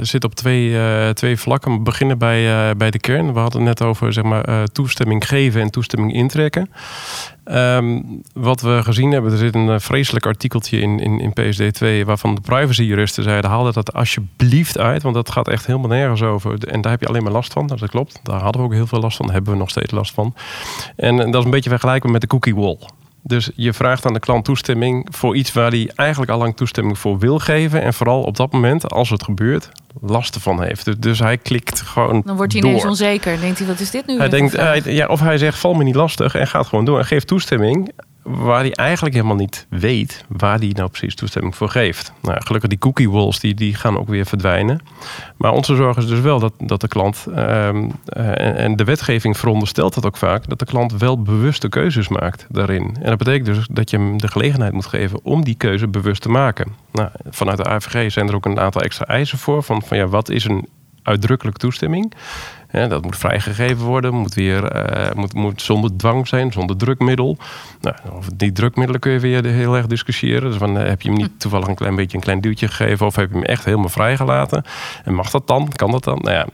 [0.00, 1.72] zit op twee, eh, twee vlakken.
[1.72, 3.32] We beginnen bij, bij de kern.
[3.32, 6.70] We hadden het net over zeg maar, toestemming geven en toestemming intrekken.
[7.44, 8.00] Ehm,
[8.32, 12.40] wat we gezien hebben, er zit een vreselijk artikeltje in, in, in PSD2 waarvan de
[12.40, 16.68] privacyjuristen zeiden: haal dat alsjeblieft uit, want dat gaat echt helemaal nergens over.
[16.68, 17.66] En daar heb je alleen maar last van.
[17.66, 18.20] Dat klopt.
[18.22, 20.34] Daar hadden we ook heel veel last van, hebben we nog steeds last van.
[20.96, 22.78] En, eh, dat is een beetje vergelijkbaar met de cookie wall.
[23.26, 26.98] Dus je vraagt aan de klant toestemming voor iets waar hij eigenlijk al lang toestemming
[26.98, 27.82] voor wil geven.
[27.82, 29.68] En vooral op dat moment, als het gebeurt,
[30.00, 30.84] last ervan heeft.
[30.84, 32.22] Dus, dus hij klikt gewoon.
[32.24, 32.70] Dan wordt hij door.
[32.70, 33.40] ineens onzeker.
[33.40, 34.18] Denkt hij, wat is dit nu?
[34.18, 36.98] Hij denkt, hij- ja, of hij zegt, val me niet lastig en gaat gewoon door
[36.98, 37.92] en geeft toestemming.
[38.24, 42.12] Waar hij eigenlijk helemaal niet weet waar hij nou precies toestemming voor geeft.
[42.22, 44.80] Nou, gelukkig die cookie walls die, die gaan ook weer verdwijnen.
[45.36, 48.84] Maar onze zorg is dus wel dat, dat de klant, ehm, eh, en, en de
[48.84, 52.96] wetgeving veronderstelt dat ook vaak, dat de klant wel bewuste keuzes maakt daarin.
[53.00, 56.22] En dat betekent dus dat je hem de gelegenheid moet geven om die keuze bewust
[56.22, 56.72] te maken.
[56.92, 59.62] Nou, vanuit de AVG zijn er ook een aantal extra eisen voor.
[59.62, 60.68] Van, van ja, wat is een
[61.02, 62.12] uitdrukkelijk toestemming?
[62.74, 67.36] Ja, dat moet vrijgegeven worden, moet, weer, eh, moet, moet zonder dwang zijn, zonder drukmiddel.
[67.80, 70.50] Nou, over die drukmiddelen kun je weer heel erg discussiëren.
[70.50, 73.06] Dus van, eh, heb je hem niet toevallig een klein beetje een klein duwtje gegeven
[73.06, 74.64] of heb je hem echt helemaal vrijgelaten?
[75.04, 75.68] En mag dat dan?
[75.68, 76.18] Kan dat dan?
[76.22, 76.46] Nou ja,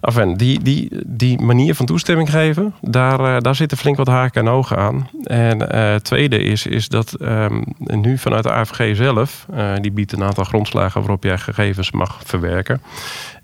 [0.00, 4.46] enfin, die, die, die manier van toestemming geven, daar, eh, daar zitten flink wat haken
[4.46, 5.08] en ogen aan.
[5.24, 9.46] En het tweede is, is dat ehm, nu vanuit de AVG zelf,
[9.80, 12.82] die biedt een aantal grondslagen waarop jij gegevens mag verwerken.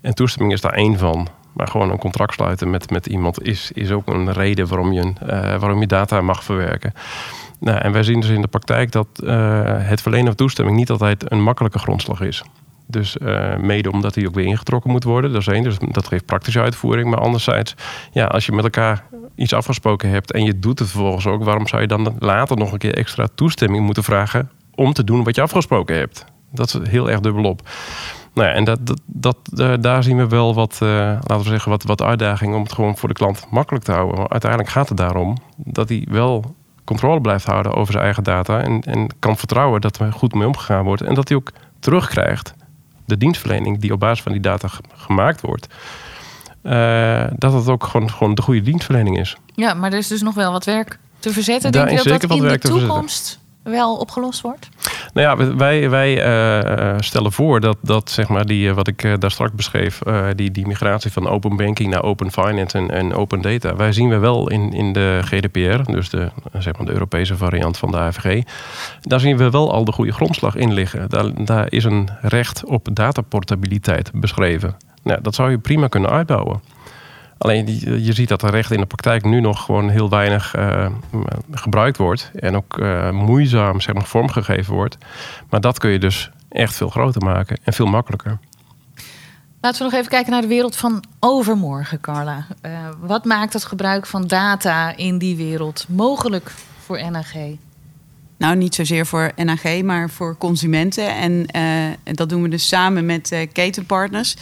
[0.01, 1.27] En toestemming is daar één van.
[1.55, 5.13] Maar gewoon een contract sluiten met, met iemand is, is ook een reden waarom je,
[5.27, 6.93] eh, waarom je data mag verwerken.
[7.59, 10.89] Nou, en wij zien dus in de praktijk dat eh, het verlenen van toestemming niet
[10.89, 12.43] altijd een makkelijke grondslag is.
[12.87, 15.31] Dus eh, mede omdat die ook weer ingetrokken moet worden.
[15.31, 17.09] Dat is één, dus dat geeft praktische uitvoering.
[17.09, 17.75] Maar anderzijds,
[18.11, 19.03] ja, als je met elkaar
[19.35, 22.71] iets afgesproken hebt en je doet het vervolgens ook, waarom zou je dan later nog
[22.71, 26.25] een keer extra toestemming moeten vragen om te doen wat je afgesproken hebt?
[26.51, 27.61] Dat is heel erg dubbelop.
[28.35, 31.43] Nou ja, en dat, dat, dat, eh, daar zien we wel wat, eh, laten we
[31.43, 34.17] zeggen, wat, wat uitdaging om het gewoon voor de klant makkelijk te houden.
[34.19, 38.61] Maar uiteindelijk gaat het daarom dat hij wel controle blijft houden over zijn eigen data.
[38.61, 41.01] En, en kan vertrouwen dat er goed mee omgegaan wordt.
[41.01, 42.53] En dat hij ook terugkrijgt
[43.05, 45.67] de dienstverlening die op basis van die data ge- gemaakt wordt.
[46.61, 49.35] eh, dat het ook gewoon, gewoon de goede dienstverlening is.
[49.53, 51.71] Ja, maar er is dus nog wel wat werk te verzetten.
[51.71, 52.49] Daar Denk je dat dat in de
[52.87, 54.69] toekomst wel opgelost wordt?
[55.15, 59.31] Nou ja, wij, wij uh, stellen voor dat, dat zeg maar die, wat ik daar
[59.31, 60.01] straks beschreef,
[60.35, 64.09] die, die migratie van open banking naar open finance en, en open data, wij zien
[64.09, 67.97] we wel in, in de GDPR, dus de, zeg maar de Europese variant van de
[67.97, 68.43] AVG.
[69.01, 71.09] Daar zien we wel al de goede grondslag in liggen.
[71.09, 74.77] Daar, daar is een recht op dataportabiliteit beschreven.
[75.03, 76.61] Nou, dat zou je prima kunnen uitbouwen.
[77.37, 80.87] Alleen je ziet dat de recht in de praktijk nu nog gewoon heel weinig uh,
[81.51, 82.31] gebruikt wordt.
[82.35, 84.97] En ook uh, moeizaam zeg maar, vormgegeven wordt.
[85.49, 88.39] Maar dat kun je dus echt veel groter maken en veel makkelijker.
[89.61, 92.45] Laten we nog even kijken naar de wereld van overmorgen, Carla.
[92.61, 97.33] Uh, wat maakt het gebruik van data in die wereld mogelijk voor NAG?
[98.37, 101.15] Nou, niet zozeer voor NAG, maar voor consumenten.
[101.15, 104.35] En dat doen we dus samen met ketenpartners.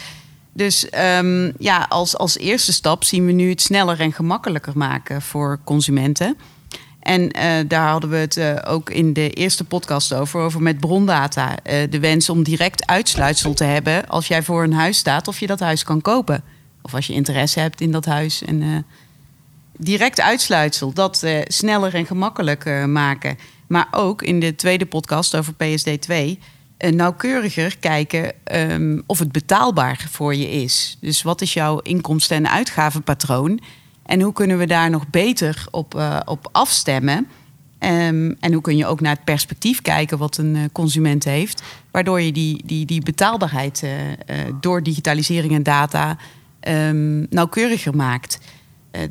[0.54, 0.86] Dus
[1.18, 5.60] um, ja, als, als eerste stap zien we nu het sneller en gemakkelijker maken voor
[5.64, 6.36] consumenten.
[7.00, 10.80] En uh, daar hadden we het uh, ook in de eerste podcast over, over met
[10.80, 11.50] brondata.
[11.50, 15.40] Uh, de wens om direct uitsluitsel te hebben als jij voor een huis staat of
[15.40, 16.42] je dat huis kan kopen.
[16.82, 18.42] Of als je interesse hebt in dat huis.
[18.42, 18.86] En
[19.76, 23.38] direct uitsluitsel, dat sneller en gemakkelijker maken.
[23.66, 26.44] Maar ook in de tweede podcast over PSD 2 uh,
[26.88, 30.96] nauwkeuriger kijken um, of het betaalbaar voor je is.
[31.00, 33.60] Dus wat is jouw inkomsten- en uitgavenpatroon?
[34.06, 37.16] En hoe kunnen we daar nog beter op, uh, op afstemmen?
[37.78, 41.62] Um, en hoe kun je ook naar het perspectief kijken wat een uh, consument heeft,
[41.90, 43.90] waardoor je die, die, die betaalbaarheid uh,
[44.60, 46.16] door digitalisering en data
[46.68, 48.38] um, nauwkeuriger maakt.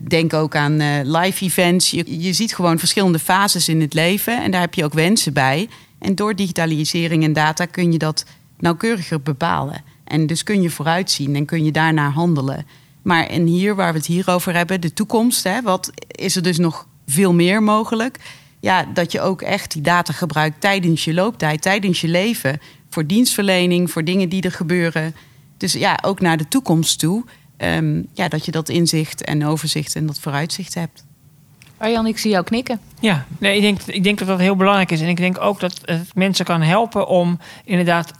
[0.07, 1.91] denk ook aan live events.
[1.91, 5.33] Je, je ziet gewoon verschillende fases in het leven en daar heb je ook wensen
[5.33, 5.69] bij.
[6.03, 8.25] En door digitalisering en data kun je dat
[8.59, 9.83] nauwkeuriger bepalen.
[10.03, 12.65] En dus kun je vooruitzien en kun je daarnaar handelen.
[13.01, 16.43] Maar en hier waar we het hier over hebben, de toekomst, hè, wat is er
[16.43, 18.17] dus nog veel meer mogelijk?
[18.59, 22.59] Ja, dat je ook echt die data gebruikt tijdens je looptijd, tijdens je leven.
[22.89, 25.15] Voor dienstverlening, voor dingen die er gebeuren.
[25.57, 27.23] Dus ja, ook naar de toekomst toe.
[27.57, 31.03] Um, ja, dat je dat inzicht en overzicht en dat vooruitzicht hebt.
[31.77, 32.79] Arjan, ik zie jou knikken.
[32.99, 35.01] Ja, nee, ik, denk, ik denk dat dat heel belangrijk is.
[35.01, 38.11] En ik denk ook dat het mensen kan helpen om inderdaad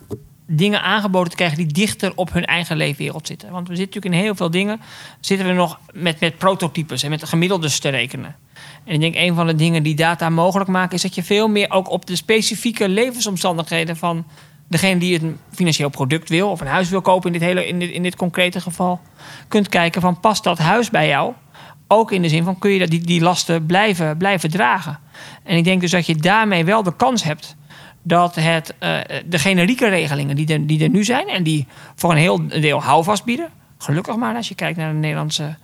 [0.45, 3.51] dingen aangeboden te krijgen die dichter op hun eigen leefwereld zitten.
[3.51, 4.81] Want we zitten natuurlijk in heel veel dingen,
[5.19, 8.35] zitten we nog met, met prototypes en met gemiddeldes te rekenen.
[8.83, 11.47] En ik denk een van de dingen die data mogelijk maken, is dat je veel
[11.47, 14.25] meer ook op de specifieke levensomstandigheden van
[14.67, 17.79] degene die een financieel product wil of een huis wil kopen in dit, hele, in
[17.79, 18.99] dit, in dit concrete geval,
[19.47, 21.33] kunt kijken van past dat huis bij jou?
[21.93, 24.99] Ook in de zin van kun je die, die lasten blijven, blijven dragen.
[25.43, 27.55] En ik denk dus dat je daarmee wel de kans hebt
[28.01, 32.11] dat het, uh, de generieke regelingen die er, die er nu zijn en die voor
[32.11, 33.49] een heel deel houvast bieden.
[33.77, 35.55] Gelukkig maar, als je kijkt naar de Nederlandse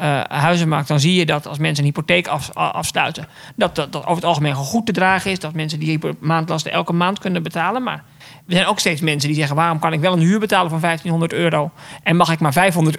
[0.00, 4.02] uh, huizenmarkt, dan zie je dat als mensen een hypotheek af, afsluiten, dat, dat, dat
[4.02, 5.38] over het algemeen goed te dragen is.
[5.38, 7.82] Dat mensen die maandlasten elke maand kunnen betalen.
[7.82, 8.04] Maar
[8.46, 10.80] er zijn ook steeds mensen die zeggen: waarom kan ik wel een huur betalen van
[10.80, 11.70] 1500 euro
[12.02, 12.98] en mag ik maar 500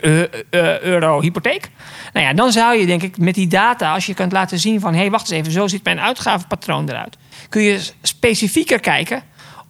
[0.82, 1.70] euro hypotheek?
[2.14, 4.80] Nou ja, dan zou je denk ik met die data, als je kunt laten zien
[4.80, 7.18] van hé, hey, wacht eens even, zo ziet mijn uitgavenpatroon eruit.
[7.50, 9.24] Kun je specifieker kijken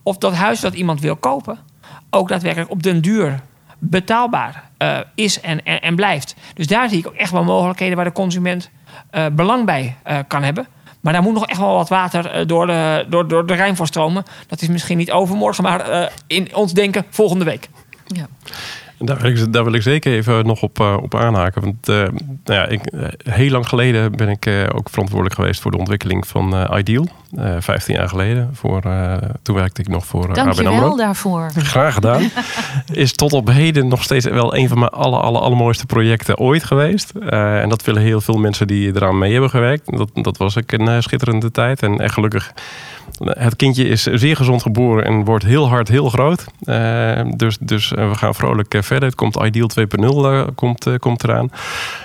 [0.04, 1.60] of dat huis dat iemand wil kopen
[2.10, 3.40] ook daadwerkelijk op den duur
[3.80, 6.36] betaalbaar uh, is en, en, blijft.
[6.54, 8.70] Dus daar zie ik ook echt wel mogelijkheden waar de consument
[9.32, 9.96] belang bij
[10.28, 10.68] kan hebben.
[11.06, 13.88] Maar daar moet nog echt wel wat water door de, door, door de Rijn voor
[13.88, 14.24] stromen.
[14.48, 17.70] Dat is misschien niet overmorgen, maar in ons denken volgende week.
[18.06, 18.28] Ja.
[18.98, 21.62] Daar wil, ik, daar wil ik zeker even nog op, uh, op aanhaken.
[21.62, 21.96] Want uh,
[22.44, 26.28] nou ja, ik, uh, heel lang geleden ben ik ook verantwoordelijk geweest voor de ontwikkeling
[26.28, 27.08] van Ideal.
[27.60, 28.50] 15 jaar geleden.
[28.54, 28.82] Voor,
[29.42, 31.52] toen werkte ik nog voor Dank je wel daarvoor.
[31.56, 32.22] Graag gedaan.
[32.92, 36.64] Is tot op heden nog steeds wel een van mijn alle, alle, allermooiste projecten ooit
[36.64, 37.12] geweest.
[37.30, 39.98] en dat willen heel veel mensen die eraan mee hebben gewerkt.
[39.98, 41.84] Dat, dat was ik een schitterende tijd.
[41.84, 42.54] En echt gelukkig
[43.20, 46.46] het kindje is zeer gezond geboren en wordt heel hard heel groot.
[46.64, 49.08] Uh, dus dus uh, we gaan vrolijk uh, verder.
[49.08, 49.70] Het komt Ideal
[50.50, 51.50] 2.0 komt, komt eraan.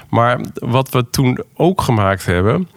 [0.08, 2.68] Maar wat we toen ook gemaakt hebben,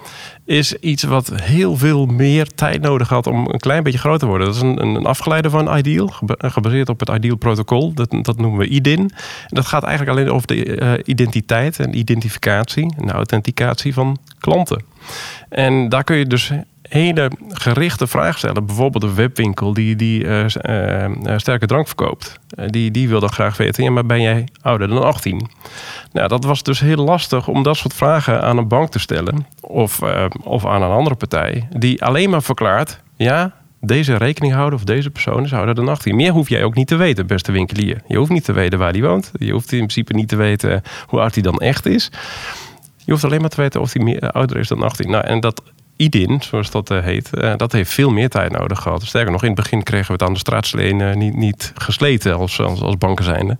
[0.45, 4.25] is iets wat heel veel meer tijd nodig had om een klein beetje groter te
[4.25, 4.47] worden.
[4.47, 7.93] Dat is een, een afgeleide van Ideal, gebaseerd op het Ideal protocol.
[7.93, 8.99] Dat, dat noemen we IDIN.
[8.99, 9.09] En
[9.47, 14.83] dat gaat eigenlijk alleen over de identiteit en identificatie en authenticatie van klanten.
[15.49, 16.51] En daar kun je dus
[16.93, 18.65] hele gerichte vraag stellen.
[18.65, 21.05] Bijvoorbeeld een webwinkel die, die uh, uh,
[21.37, 22.39] sterke drank verkoopt.
[22.67, 25.49] die, die wil dan graag weten, ja, maar ben jij ouder dan 18?
[26.11, 29.47] Nou, dat was dus heel lastig om dat soort vragen aan een bank te stellen.
[29.61, 30.01] Of,
[30.43, 31.67] of aan een andere partij.
[31.77, 33.53] Die alleen maar verklaart, ja,
[33.85, 36.15] deze rekeninghouder of deze persoon is ouder dan 18.
[36.15, 38.01] Meer hoef jij ook niet te weten, beste winkelier.
[38.07, 39.31] Je hoeft niet te weten waar die woont.
[39.33, 42.11] Je hoeft in principe niet te weten hoe oud hij dan echt is.
[43.05, 45.09] Je hoeft alleen maar te weten of hij ouder is dan 18.
[45.09, 45.61] Nou, en dat
[45.95, 49.03] IDIN, zoals dat uh, heet, uh, dat heeft veel meer tijd nodig gehad.
[49.03, 52.37] Sterker nog, in het begin kregen we het aan de straatsleen uh, niet, niet gesleten
[52.37, 53.57] als, als, als banken zijnde.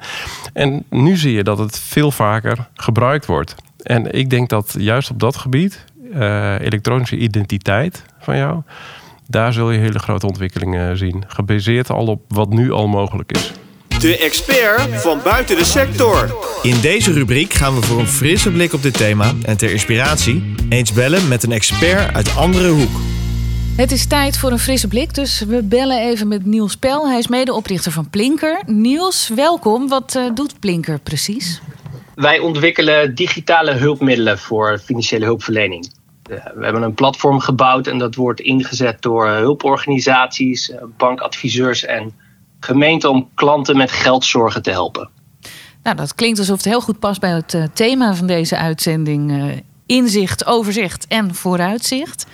[0.54, 3.56] En nu zie je dat het veel vaker gebruikt wordt.
[3.84, 5.86] En ik denk dat juist op dat gebied,
[6.60, 8.62] elektronische identiteit van jou,
[9.28, 11.24] daar zul je hele grote ontwikkelingen zien.
[11.28, 13.54] Gebaseerd al op wat nu al mogelijk is.
[14.04, 16.36] De expert van buiten de sector.
[16.62, 20.56] In deze rubriek gaan we voor een frisse blik op dit thema en ter inspiratie
[20.70, 23.00] eens bellen met een expert uit andere hoek.
[23.76, 27.08] Het is tijd voor een frisse blik, dus we bellen even met Niels Pel.
[27.08, 28.62] Hij is medeoprichter van Plinker.
[28.66, 29.88] Niels, welkom.
[29.88, 31.62] Wat uh, doet Plinker precies?
[32.16, 35.94] Wij ontwikkelen digitale hulpmiddelen voor financiële hulpverlening.
[36.30, 42.13] Uh, we hebben een platform gebouwd en dat wordt ingezet door uh, hulporganisaties, bankadviseurs en
[42.63, 45.10] gemeente om klanten met geldzorgen te helpen.
[45.84, 49.32] Nou, dat klinkt alsof het heel goed past bij het uh, thema van deze uitzending:
[49.32, 49.43] uh,
[49.86, 52.26] inzicht, overzicht en vooruitzicht.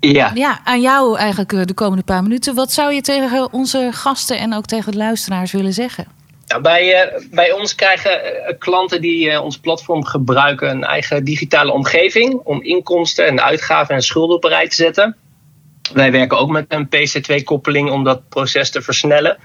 [0.00, 0.30] Ja.
[0.34, 2.54] ja, aan jou eigenlijk uh, de komende paar minuten.
[2.54, 6.06] Wat zou je tegen onze gasten en ook tegen de luisteraars willen zeggen?
[6.46, 8.20] Ja, bij, bij ons krijgen
[8.58, 14.36] klanten die ons platform gebruiken een eigen digitale omgeving om inkomsten en uitgaven en schulden
[14.36, 15.16] op rij te zetten.
[15.92, 19.36] Wij werken ook met een PC2-koppeling om dat proces te versnellen.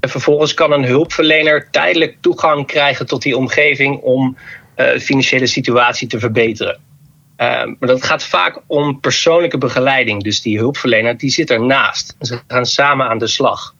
[0.00, 4.36] En vervolgens kan een hulpverlener tijdelijk toegang krijgen tot die omgeving om
[4.74, 6.80] de financiële situatie te verbeteren.
[7.36, 10.22] Uh, maar dat gaat vaak om persoonlijke begeleiding.
[10.22, 12.16] Dus die hulpverlener die zit ernaast.
[12.20, 13.74] Ze gaan samen aan de slag.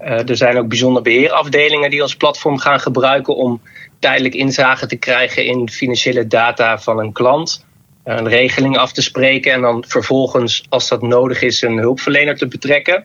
[0.00, 3.60] Uh, er zijn ook bijzondere beheerafdelingen die ons platform gaan gebruiken om
[3.98, 7.64] tijdelijk inzage te krijgen in financiële data van een klant
[8.04, 12.48] een regeling af te spreken en dan vervolgens, als dat nodig is, een hulpverlener te
[12.48, 13.04] betrekken.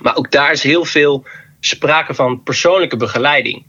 [0.00, 1.24] Maar ook daar is heel veel
[1.60, 3.64] sprake van persoonlijke begeleiding.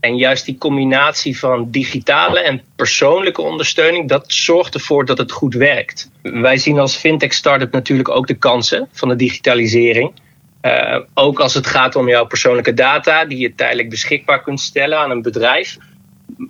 [0.00, 5.54] En juist die combinatie van digitale en persoonlijke ondersteuning, dat zorgt ervoor dat het goed
[5.54, 6.10] werkt.
[6.22, 10.12] Wij zien als fintech startup natuurlijk ook de kansen van de digitalisering.
[10.62, 14.98] Uh, ook als het gaat om jouw persoonlijke data, die je tijdelijk beschikbaar kunt stellen
[14.98, 15.78] aan een bedrijf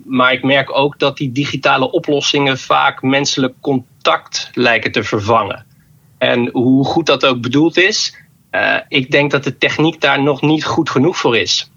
[0.05, 5.65] maar ik merk ook dat die digitale oplossingen vaak menselijk contact lijken te vervangen.
[6.17, 8.15] En hoe goed dat ook bedoeld is,
[8.51, 11.71] uh, ik denk dat de techniek daar nog niet goed genoeg voor is.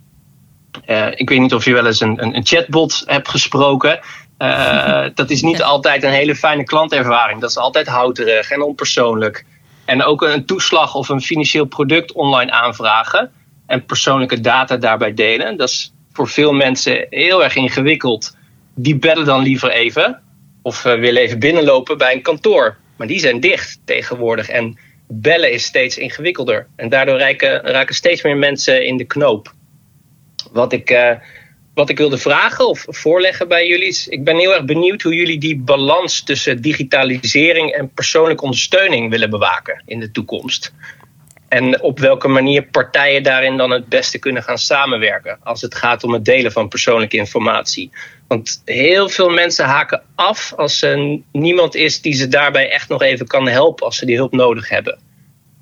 [0.87, 4.01] Uh, ik weet niet of je wel eens een, een, een chatbot hebt gesproken.
[4.39, 7.41] Uh, dat is niet altijd een hele fijne klantervaring.
[7.41, 9.45] Dat is altijd houterig en onpersoonlijk.
[9.85, 13.33] En ook een toeslag of een financieel product online aanvragen
[13.67, 15.57] en persoonlijke data daarbij delen.
[15.57, 18.37] Dat is voor veel mensen heel erg ingewikkeld.
[18.75, 20.23] Die bellen dan liever even
[20.63, 22.77] of uh, willen even binnenlopen bij een kantoor.
[22.97, 24.79] Maar die zijn dicht tegenwoordig en
[25.09, 26.67] bellen is steeds ingewikkelder.
[26.77, 29.53] En daardoor raken, raken steeds meer mensen in de knoop.
[30.53, 31.13] Wat ik, uh,
[31.75, 34.09] wat ik wilde vragen of voorleggen bij jullie is...
[34.09, 37.71] ik ben heel erg benieuwd hoe jullie die balans tussen digitalisering...
[37.71, 40.73] en persoonlijke ondersteuning willen bewaken in de toekomst.
[41.51, 46.05] En op welke manier partijen daarin dan het beste kunnen gaan samenwerken als het gaat
[46.05, 47.91] om het delen van persoonlijke informatie.
[48.29, 53.03] Want heel veel mensen haken af als er niemand is die ze daarbij echt nog
[53.03, 54.99] even kan helpen als ze die hulp nodig hebben.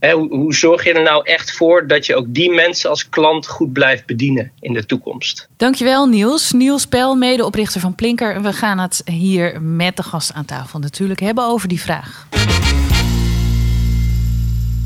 [0.01, 3.46] hoe, hoe, zorg je er nou echt voor dat je ook die mensen als klant
[3.46, 5.48] goed blijft bedienen in de toekomst?
[5.57, 6.53] Dankjewel Niels.
[6.53, 8.42] Niels Pel, medeoprichter van Plinker.
[8.42, 12.27] We gaan het hier met de gast aan tafel natuurlijk hebben over die vraag.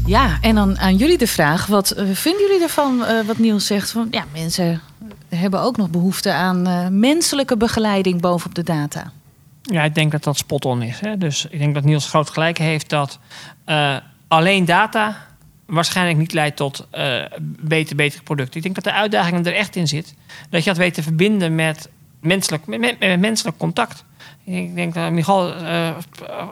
[0.06, 3.66] Ja, en dan aan jullie de vraag: wat uh, vinden jullie ervan, uh, wat Niels
[3.66, 3.90] zegt?
[3.90, 4.80] Van, ja, mensen
[5.28, 9.12] hebben ook nog behoefte aan uh, menselijke begeleiding bovenop de data.
[9.62, 11.00] Ja, ik denk dat dat spot on is.
[11.00, 11.18] Hè?
[11.18, 13.18] Dus ik denk dat Niels groot gelijk heeft dat
[14.28, 15.26] alleen data
[15.66, 16.86] waarschijnlijk niet leidt tot
[17.60, 18.56] beter, betere producten.
[18.56, 20.14] Ik denk dat de uitdaging er echt in zit.
[20.50, 21.88] Dat je dat weet te verbinden met
[22.20, 24.04] menselijk, met, met menselijk contact.
[24.44, 25.90] Ik denk dat Michal uh,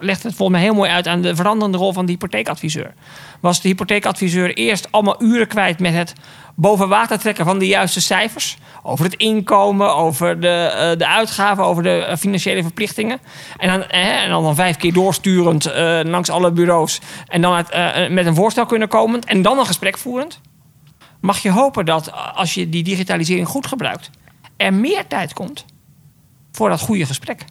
[0.01, 2.95] legt het volgens mij heel mooi uit aan de veranderende rol van de hypotheekadviseur.
[3.41, 6.13] Was de hypotheekadviseur eerst allemaal uren kwijt met het
[6.55, 8.59] boven water trekken van de juiste cijfers?
[8.83, 13.19] Over het inkomen, over de, uh, de uitgaven, over de uh, financiële verplichtingen.
[13.57, 15.65] En dan, en dan, dan vijf keer doorsturend
[16.05, 17.01] langs alle bureaus.
[17.27, 17.67] En dan
[18.11, 19.21] met een voorstel kunnen komen.
[19.21, 20.41] En dan een gesprek voerend.
[21.21, 24.11] Mag je hopen dat als je die digitalisering goed gebruikt,
[24.57, 25.65] er meer tijd komt
[26.53, 27.45] voor dat goede gesprek.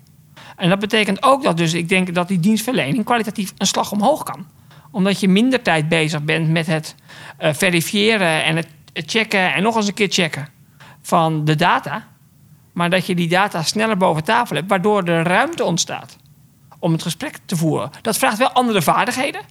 [0.59, 4.23] En dat betekent ook dat dus ik denk dat die dienstverlening kwalitatief een slag omhoog
[4.23, 4.47] kan.
[4.91, 6.95] Omdat je minder tijd bezig bent met het
[7.39, 10.47] uh, verifiëren en het checken en nog eens een keer checken
[11.01, 12.07] van de data.
[12.73, 16.17] Maar dat je die data sneller boven tafel hebt, waardoor er ruimte ontstaat
[16.79, 17.91] om het gesprek te voeren.
[18.01, 19.41] Dat vraagt wel andere vaardigheden.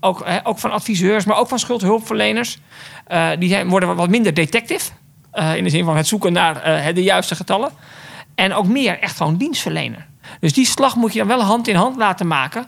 [0.00, 2.58] Ook, eh, ook van adviseurs, maar ook van schuldhulpverleners.
[3.08, 4.90] Uh, die zijn, worden wat minder detective.
[5.34, 7.70] Uh, in de zin van het zoeken naar de juiste getallen.
[8.34, 10.06] En ook meer echt gewoon dienstverlener.
[10.40, 12.66] Dus die slag moet je dan wel hand in hand laten maken.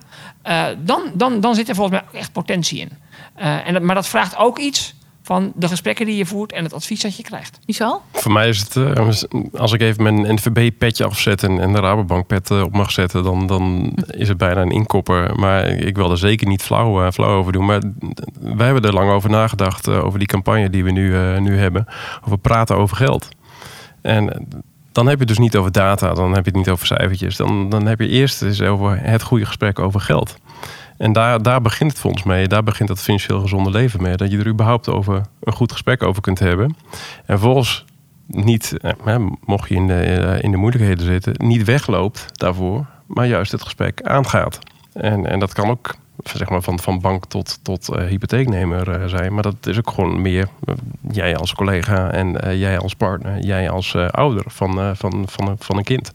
[0.49, 2.91] Uh, dan, dan, dan zit er volgens mij echt potentie in.
[3.39, 6.65] Uh, en dat, maar dat vraagt ook iets van de gesprekken die je voert en
[6.65, 7.59] het advies dat je krijgt.
[7.67, 8.03] Michel?
[8.13, 9.09] Voor mij is het, uh,
[9.55, 13.93] als ik even mijn NVB-petje afzet en, en de Rabobank-pet op mag zetten, dan, dan
[14.11, 15.39] is het bijna een inkopper.
[15.39, 17.65] Maar ik wil er zeker niet flauw, flauw over doen.
[17.65, 17.81] Maar
[18.41, 21.87] wij hebben er lang over nagedacht, over die campagne die we nu, nu hebben.
[22.25, 23.29] Over praten over geld.
[24.03, 24.49] En
[24.93, 27.37] dan heb je het dus niet over data, dan heb je het niet over cijfertjes.
[27.37, 30.37] Dan, dan heb je eerst eens over het goede gesprek over geld.
[30.97, 32.49] En daar, daar begint het ons mee.
[32.49, 34.17] Daar begint dat financieel gezonde leven mee.
[34.17, 36.67] Dat je er überhaupt over een goed gesprek over kunt hebben.
[36.67, 37.85] En vervolgens
[38.27, 43.27] niet, eh, mocht je in de, eh, in de moeilijkheden zitten, niet wegloopt daarvoor, maar
[43.27, 44.59] juist het gesprek aangaat.
[44.93, 49.07] En, en dat kan ook zeg maar van, van bank tot, tot uh, hypotheeknemer uh,
[49.07, 49.35] zijn.
[49.35, 50.75] Maar dat is ook gewoon meer uh,
[51.11, 55.85] jij als collega en jij als partner, jij als ouder van, van, van, van een
[55.85, 56.11] kind.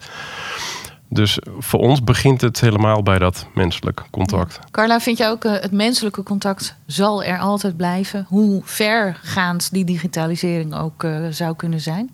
[1.09, 4.59] Dus voor ons begint het helemaal bij dat menselijk contact.
[4.71, 8.25] Carla, vind je ook het menselijke contact zal er altijd blijven?
[8.29, 12.09] Hoe vergaand die digitalisering ook zou kunnen zijn?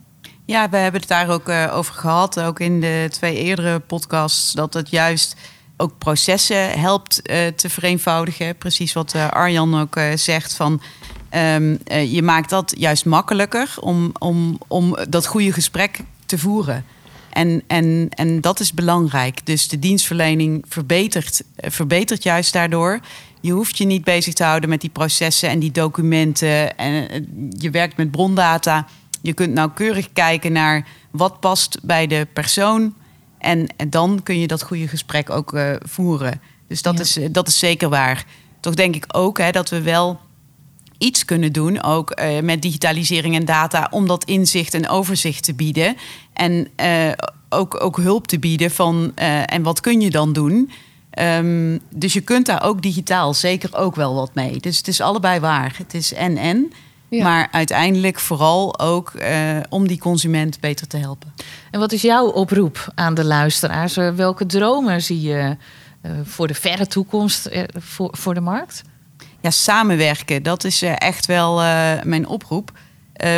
[0.46, 4.74] Ja, we hebben het daar ook over gehad, ook in de twee eerdere podcasts, dat
[4.74, 5.36] het juist
[5.82, 8.58] ook processen helpt uh, te vereenvoudigen.
[8.58, 10.82] Precies wat uh, Arjan ook uh, zegt van.
[11.36, 16.86] Um, je maakt dat juist makkelijker om, om, om dat goede gesprek te voeren.
[17.30, 19.46] En, en, en dat is belangrijk.
[19.46, 23.00] Dus de dienstverlening verbetert, verbetert juist daardoor.
[23.42, 26.78] Je hoeft je niet bezig te houden met die processen en die documenten.
[26.78, 27.26] En
[27.58, 28.88] je werkt met brondata.
[29.22, 32.94] Je kunt nauwkeurig kijken naar wat past bij de persoon
[33.42, 36.42] en, en dan kun je dat goede gesprek ook uh, voeren.
[36.68, 38.26] Dus dat, is, dat is zeker waar.
[38.60, 40.20] Toch denk ik ook hè, dat we wel
[40.98, 45.54] iets kunnen doen, ook uh, met digitalisering en data, om dat inzicht en overzicht te
[45.54, 45.96] bieden.
[46.34, 47.12] En uh,
[47.50, 49.16] ook, ook hulp te bieden van
[49.46, 50.72] en wat kun je dan doen.
[51.20, 54.58] Um, dus je kunt daar ook digitaal zeker ook wel wat mee.
[54.60, 55.76] Dus het is allebei waar.
[55.78, 56.74] Het is en en.
[57.20, 61.34] Maar uiteindelijk vooral ook uh, om die consument beter te helpen.
[61.72, 63.98] En wat is jouw oproep aan de luisteraars?
[63.98, 65.58] Eh, welke dromen zie je
[66.06, 68.82] uh, voor de verre toekomst voor, voor de markt?
[69.42, 71.56] Ja, samenwerken, dat is echt wel
[72.04, 72.72] mijn oproep.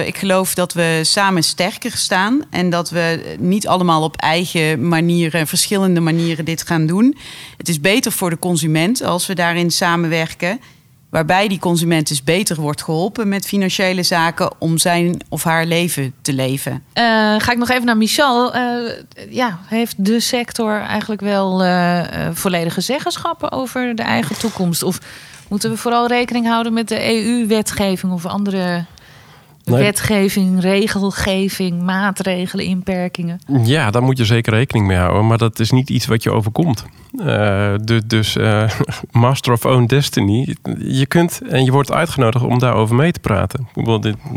[0.06, 5.48] ik geloof dat we samen sterker staan en dat we niet allemaal op eigen manieren,
[5.48, 7.18] verschillende manieren dit gaan doen.
[7.58, 10.60] Het is beter voor de consument als we daarin samenwerken
[11.14, 16.14] waarbij die consument dus beter wordt geholpen met financiële zaken om zijn of haar leven
[16.22, 16.72] te leven.
[16.72, 17.04] Uh,
[17.38, 18.56] ga ik nog even naar Michel.
[18.56, 18.92] Uh,
[19.30, 22.02] ja, heeft de sector eigenlijk wel uh,
[22.32, 24.84] volledige zeggenschappen over de eigen toekomst?
[24.84, 25.00] Of
[25.48, 28.86] moeten we vooral rekening houden met de EU-wetgeving of andere
[29.64, 33.40] Wetgeving, regelgeving, maatregelen, inperkingen.
[33.64, 35.28] Ja, daar moet je zeker rekening mee houden.
[35.28, 36.86] Maar dat is niet iets wat je overkomt.
[37.20, 37.74] Uh,
[38.06, 38.70] dus uh,
[39.12, 40.56] master of own destiny.
[40.78, 43.68] Je kunt en je wordt uitgenodigd om daarover mee te praten.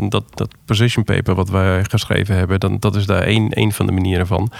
[0.09, 3.85] Dat, dat position paper wat wij geschreven hebben, dat, dat is daar één, één van
[3.85, 4.51] de manieren van.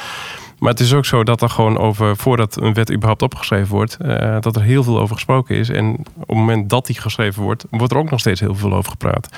[0.59, 3.97] Maar het is ook zo dat er gewoon over, voordat een wet überhaupt opgeschreven wordt,
[4.01, 5.69] uh, dat er heel veel over gesproken is.
[5.69, 8.73] En op het moment dat die geschreven wordt, wordt er ook nog steeds heel veel
[8.73, 9.29] over gepraat.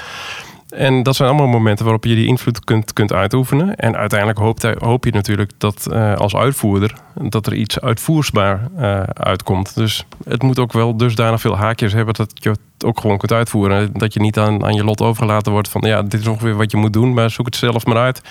[0.70, 3.76] En dat zijn allemaal momenten waarop je die invloed kunt, kunt uitoefenen.
[3.76, 4.40] En uiteindelijk
[4.80, 9.76] hoop, je natuurlijk dat uh, als uitvoerder dat er iets uitvoersbaar uh, uitkomt.
[9.76, 13.32] Dus het moet ook wel dusdanig veel haakjes hebben dat je het ook gewoon kunt
[13.32, 13.94] uitvoeren.
[13.94, 16.72] Dat je niet aan, aan je lot overgelaten wordt van ja, dit is ongeveer wat
[16.72, 18.22] je moet doen, maar zoek het zelf maar uit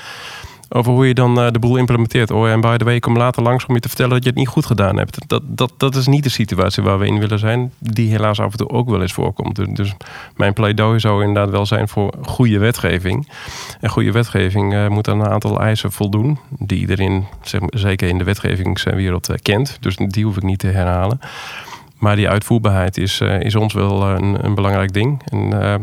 [0.68, 2.30] over hoe je dan uh, de boel implementeert.
[2.30, 4.38] Oh, en by the way, kom later langs om je te vertellen dat je het
[4.38, 5.28] niet goed gedaan hebt.
[5.28, 8.52] Dat, dat, dat is niet de situatie waar we in willen zijn, die helaas af
[8.52, 9.56] en toe ook wel eens voorkomt.
[9.56, 9.94] Dus, dus
[10.36, 13.28] mijn pleidooi zou inderdaad wel zijn voor goede wetgeving.
[13.80, 18.18] En goede wetgeving uh, moet aan een aantal eisen voldoen, die iedereen, zeg zeker in
[18.18, 19.76] de wetgevingswereld, uh, kent.
[19.80, 21.20] Dus die hoef ik niet te herhalen.
[21.98, 25.22] Maar die uitvoerbaarheid is, is ons wel een, een belangrijk ding.
[25.24, 25.82] En ehm,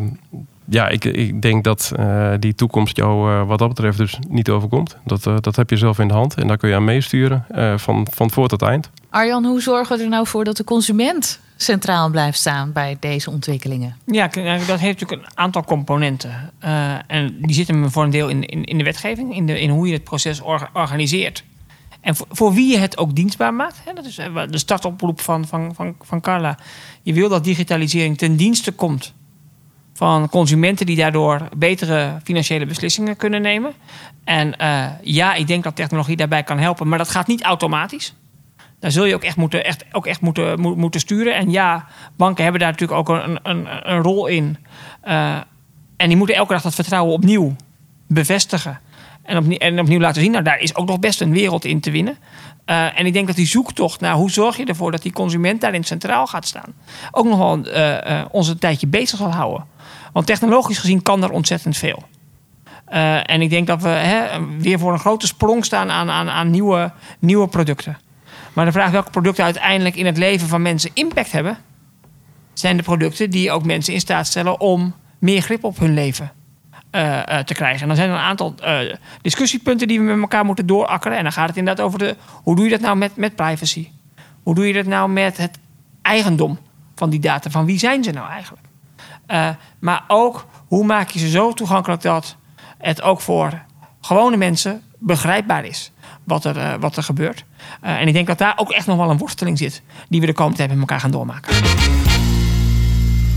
[0.70, 4.49] ja, ik, ik denk dat uh, die toekomst jou uh, wat dat betreft dus niet
[4.49, 4.97] overkomt.
[5.05, 7.45] Dat, uh, dat heb je zelf in de hand en daar kun je aan meesturen
[7.80, 8.89] van, van voor tot eind.
[9.09, 13.30] Arjan, hoe zorgen we er nou voor dat de consument centraal blijft staan bij deze
[13.30, 13.95] ontwikkelingen?
[14.05, 14.28] Ja,
[14.68, 16.51] dat heeft natuurlijk een aantal componenten.
[17.07, 19.88] en die zitten voor een deel in, in, in de wetgeving, in, de, in hoe
[19.88, 20.41] je het proces
[20.74, 21.43] organiseert.
[22.01, 23.82] En voor, voor, wie je het ook dienstbaar maakt.
[23.86, 24.16] Hè, dat is
[24.49, 26.57] de startoproep van, van, van, van Carla.
[27.01, 29.13] Je wil dat digitalisering ten dienste komt
[29.96, 33.74] van consumenten die daardoor betere financiële beslissingen kunnen nemen.
[34.24, 38.14] En uh, ja, ik denk dat technologie daarbij kan helpen, maar dat gaat niet automatisch.
[38.80, 41.36] Daar zul je ook echt moeten, echt, ook echt moeten, moeten sturen.
[41.36, 41.86] En ja,
[42.18, 44.58] banken hebben daar natuurlijk ook een, een, een rol in.
[45.06, 45.36] Uh,
[45.98, 47.56] en die moeten elke dag dat vertrouwen opnieuw
[48.08, 48.80] bevestigen.
[49.24, 51.80] En opnieuw, en opnieuw laten zien, nou daar is ook nog best een wereld in
[51.80, 52.18] te winnen.
[52.66, 55.62] Uh, en ik denk dat die zoektocht naar hoe zorg je ervoor dat die consument
[55.62, 56.74] daarin centraal gaat staan,
[57.12, 59.75] ook nog wel ons een tijdje bezig zal houden.
[60.16, 62.03] Want technologisch gezien kan er ontzettend veel.
[62.89, 66.30] Uh, en ik denk dat we hè, weer voor een grote sprong staan aan, aan,
[66.30, 67.97] aan nieuwe, nieuwe producten.
[68.53, 71.57] Maar de vraag welke producten uiteindelijk in het leven van mensen impact hebben,
[72.53, 76.32] zijn de producten die ook mensen in staat stellen om meer grip op hun leven
[76.91, 77.82] uh, uh, te krijgen.
[77.82, 78.55] En dan zijn er een aantal
[79.22, 81.18] discussiepunten die we met elkaar moeten doorakkeren.
[81.18, 83.88] En dan gaat het inderdaad over de, hoe doe je dat nou met, met privacy?
[84.43, 85.59] Hoe doe je dat nou met het
[86.01, 86.59] eigendom
[86.95, 87.49] van die data?
[87.49, 88.66] Van wie zijn ze nou eigenlijk?
[89.80, 92.36] Maar ook hoe maak je ze zo toegankelijk dat
[92.78, 93.62] het ook voor
[94.02, 95.92] gewone mensen begrijpbaar is
[96.24, 97.46] wat er, uh, wat er gebeurt.
[97.84, 100.26] Uh, en ik denk dat daar ook echt nog wel een worsteling zit die we
[100.26, 101.54] de komende tijd met elkaar gaan doormaken.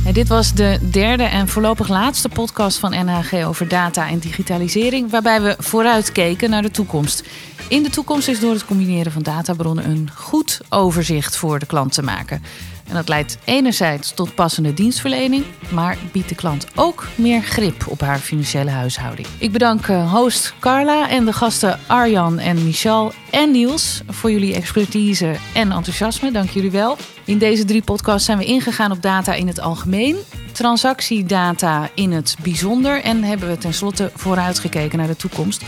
[0.04, 5.10] En dit was de derde en voorlopig laatste podcast van NHG over data en digitalisering,
[5.10, 7.24] waarbij we vooruitkeken naar de toekomst.
[7.68, 11.92] In de toekomst is door het combineren van databronnen een goed overzicht voor de klant
[11.92, 12.42] te maken.
[12.88, 18.00] En dat leidt enerzijds tot passende dienstverlening, maar biedt de klant ook meer grip op
[18.00, 19.26] haar financiële huishouding.
[19.38, 25.36] Ik bedank host Carla en de gasten Arjan en Michal en Niels voor jullie expertise
[25.54, 26.30] en enthousiasme.
[26.30, 26.96] Dank jullie wel.
[27.24, 30.16] In deze drie podcasts zijn we ingegaan op data in het algemeen,
[30.52, 35.64] transactiedata in het bijzonder en hebben we tenslotte vooruitgekeken naar de toekomst.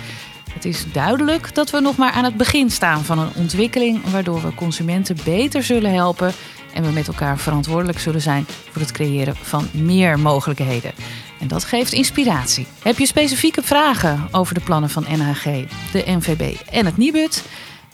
[0.52, 4.42] Het is duidelijk dat we nog maar aan het begin staan van een ontwikkeling waardoor
[4.42, 6.32] we consumenten beter zullen helpen
[6.74, 10.92] en we met elkaar verantwoordelijk zullen zijn voor het creëren van meer mogelijkheden.
[11.40, 12.66] En dat geeft inspiratie.
[12.82, 15.44] Heb je specifieke vragen over de plannen van NHG,
[15.92, 17.44] de NVB en het Nibud?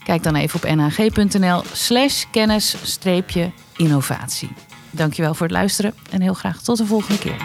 [0.03, 4.49] Kijk dan even op nhg.nl/slash kennis-innovatie.
[4.91, 7.35] Dankjewel voor het luisteren en heel graag tot de volgende keer.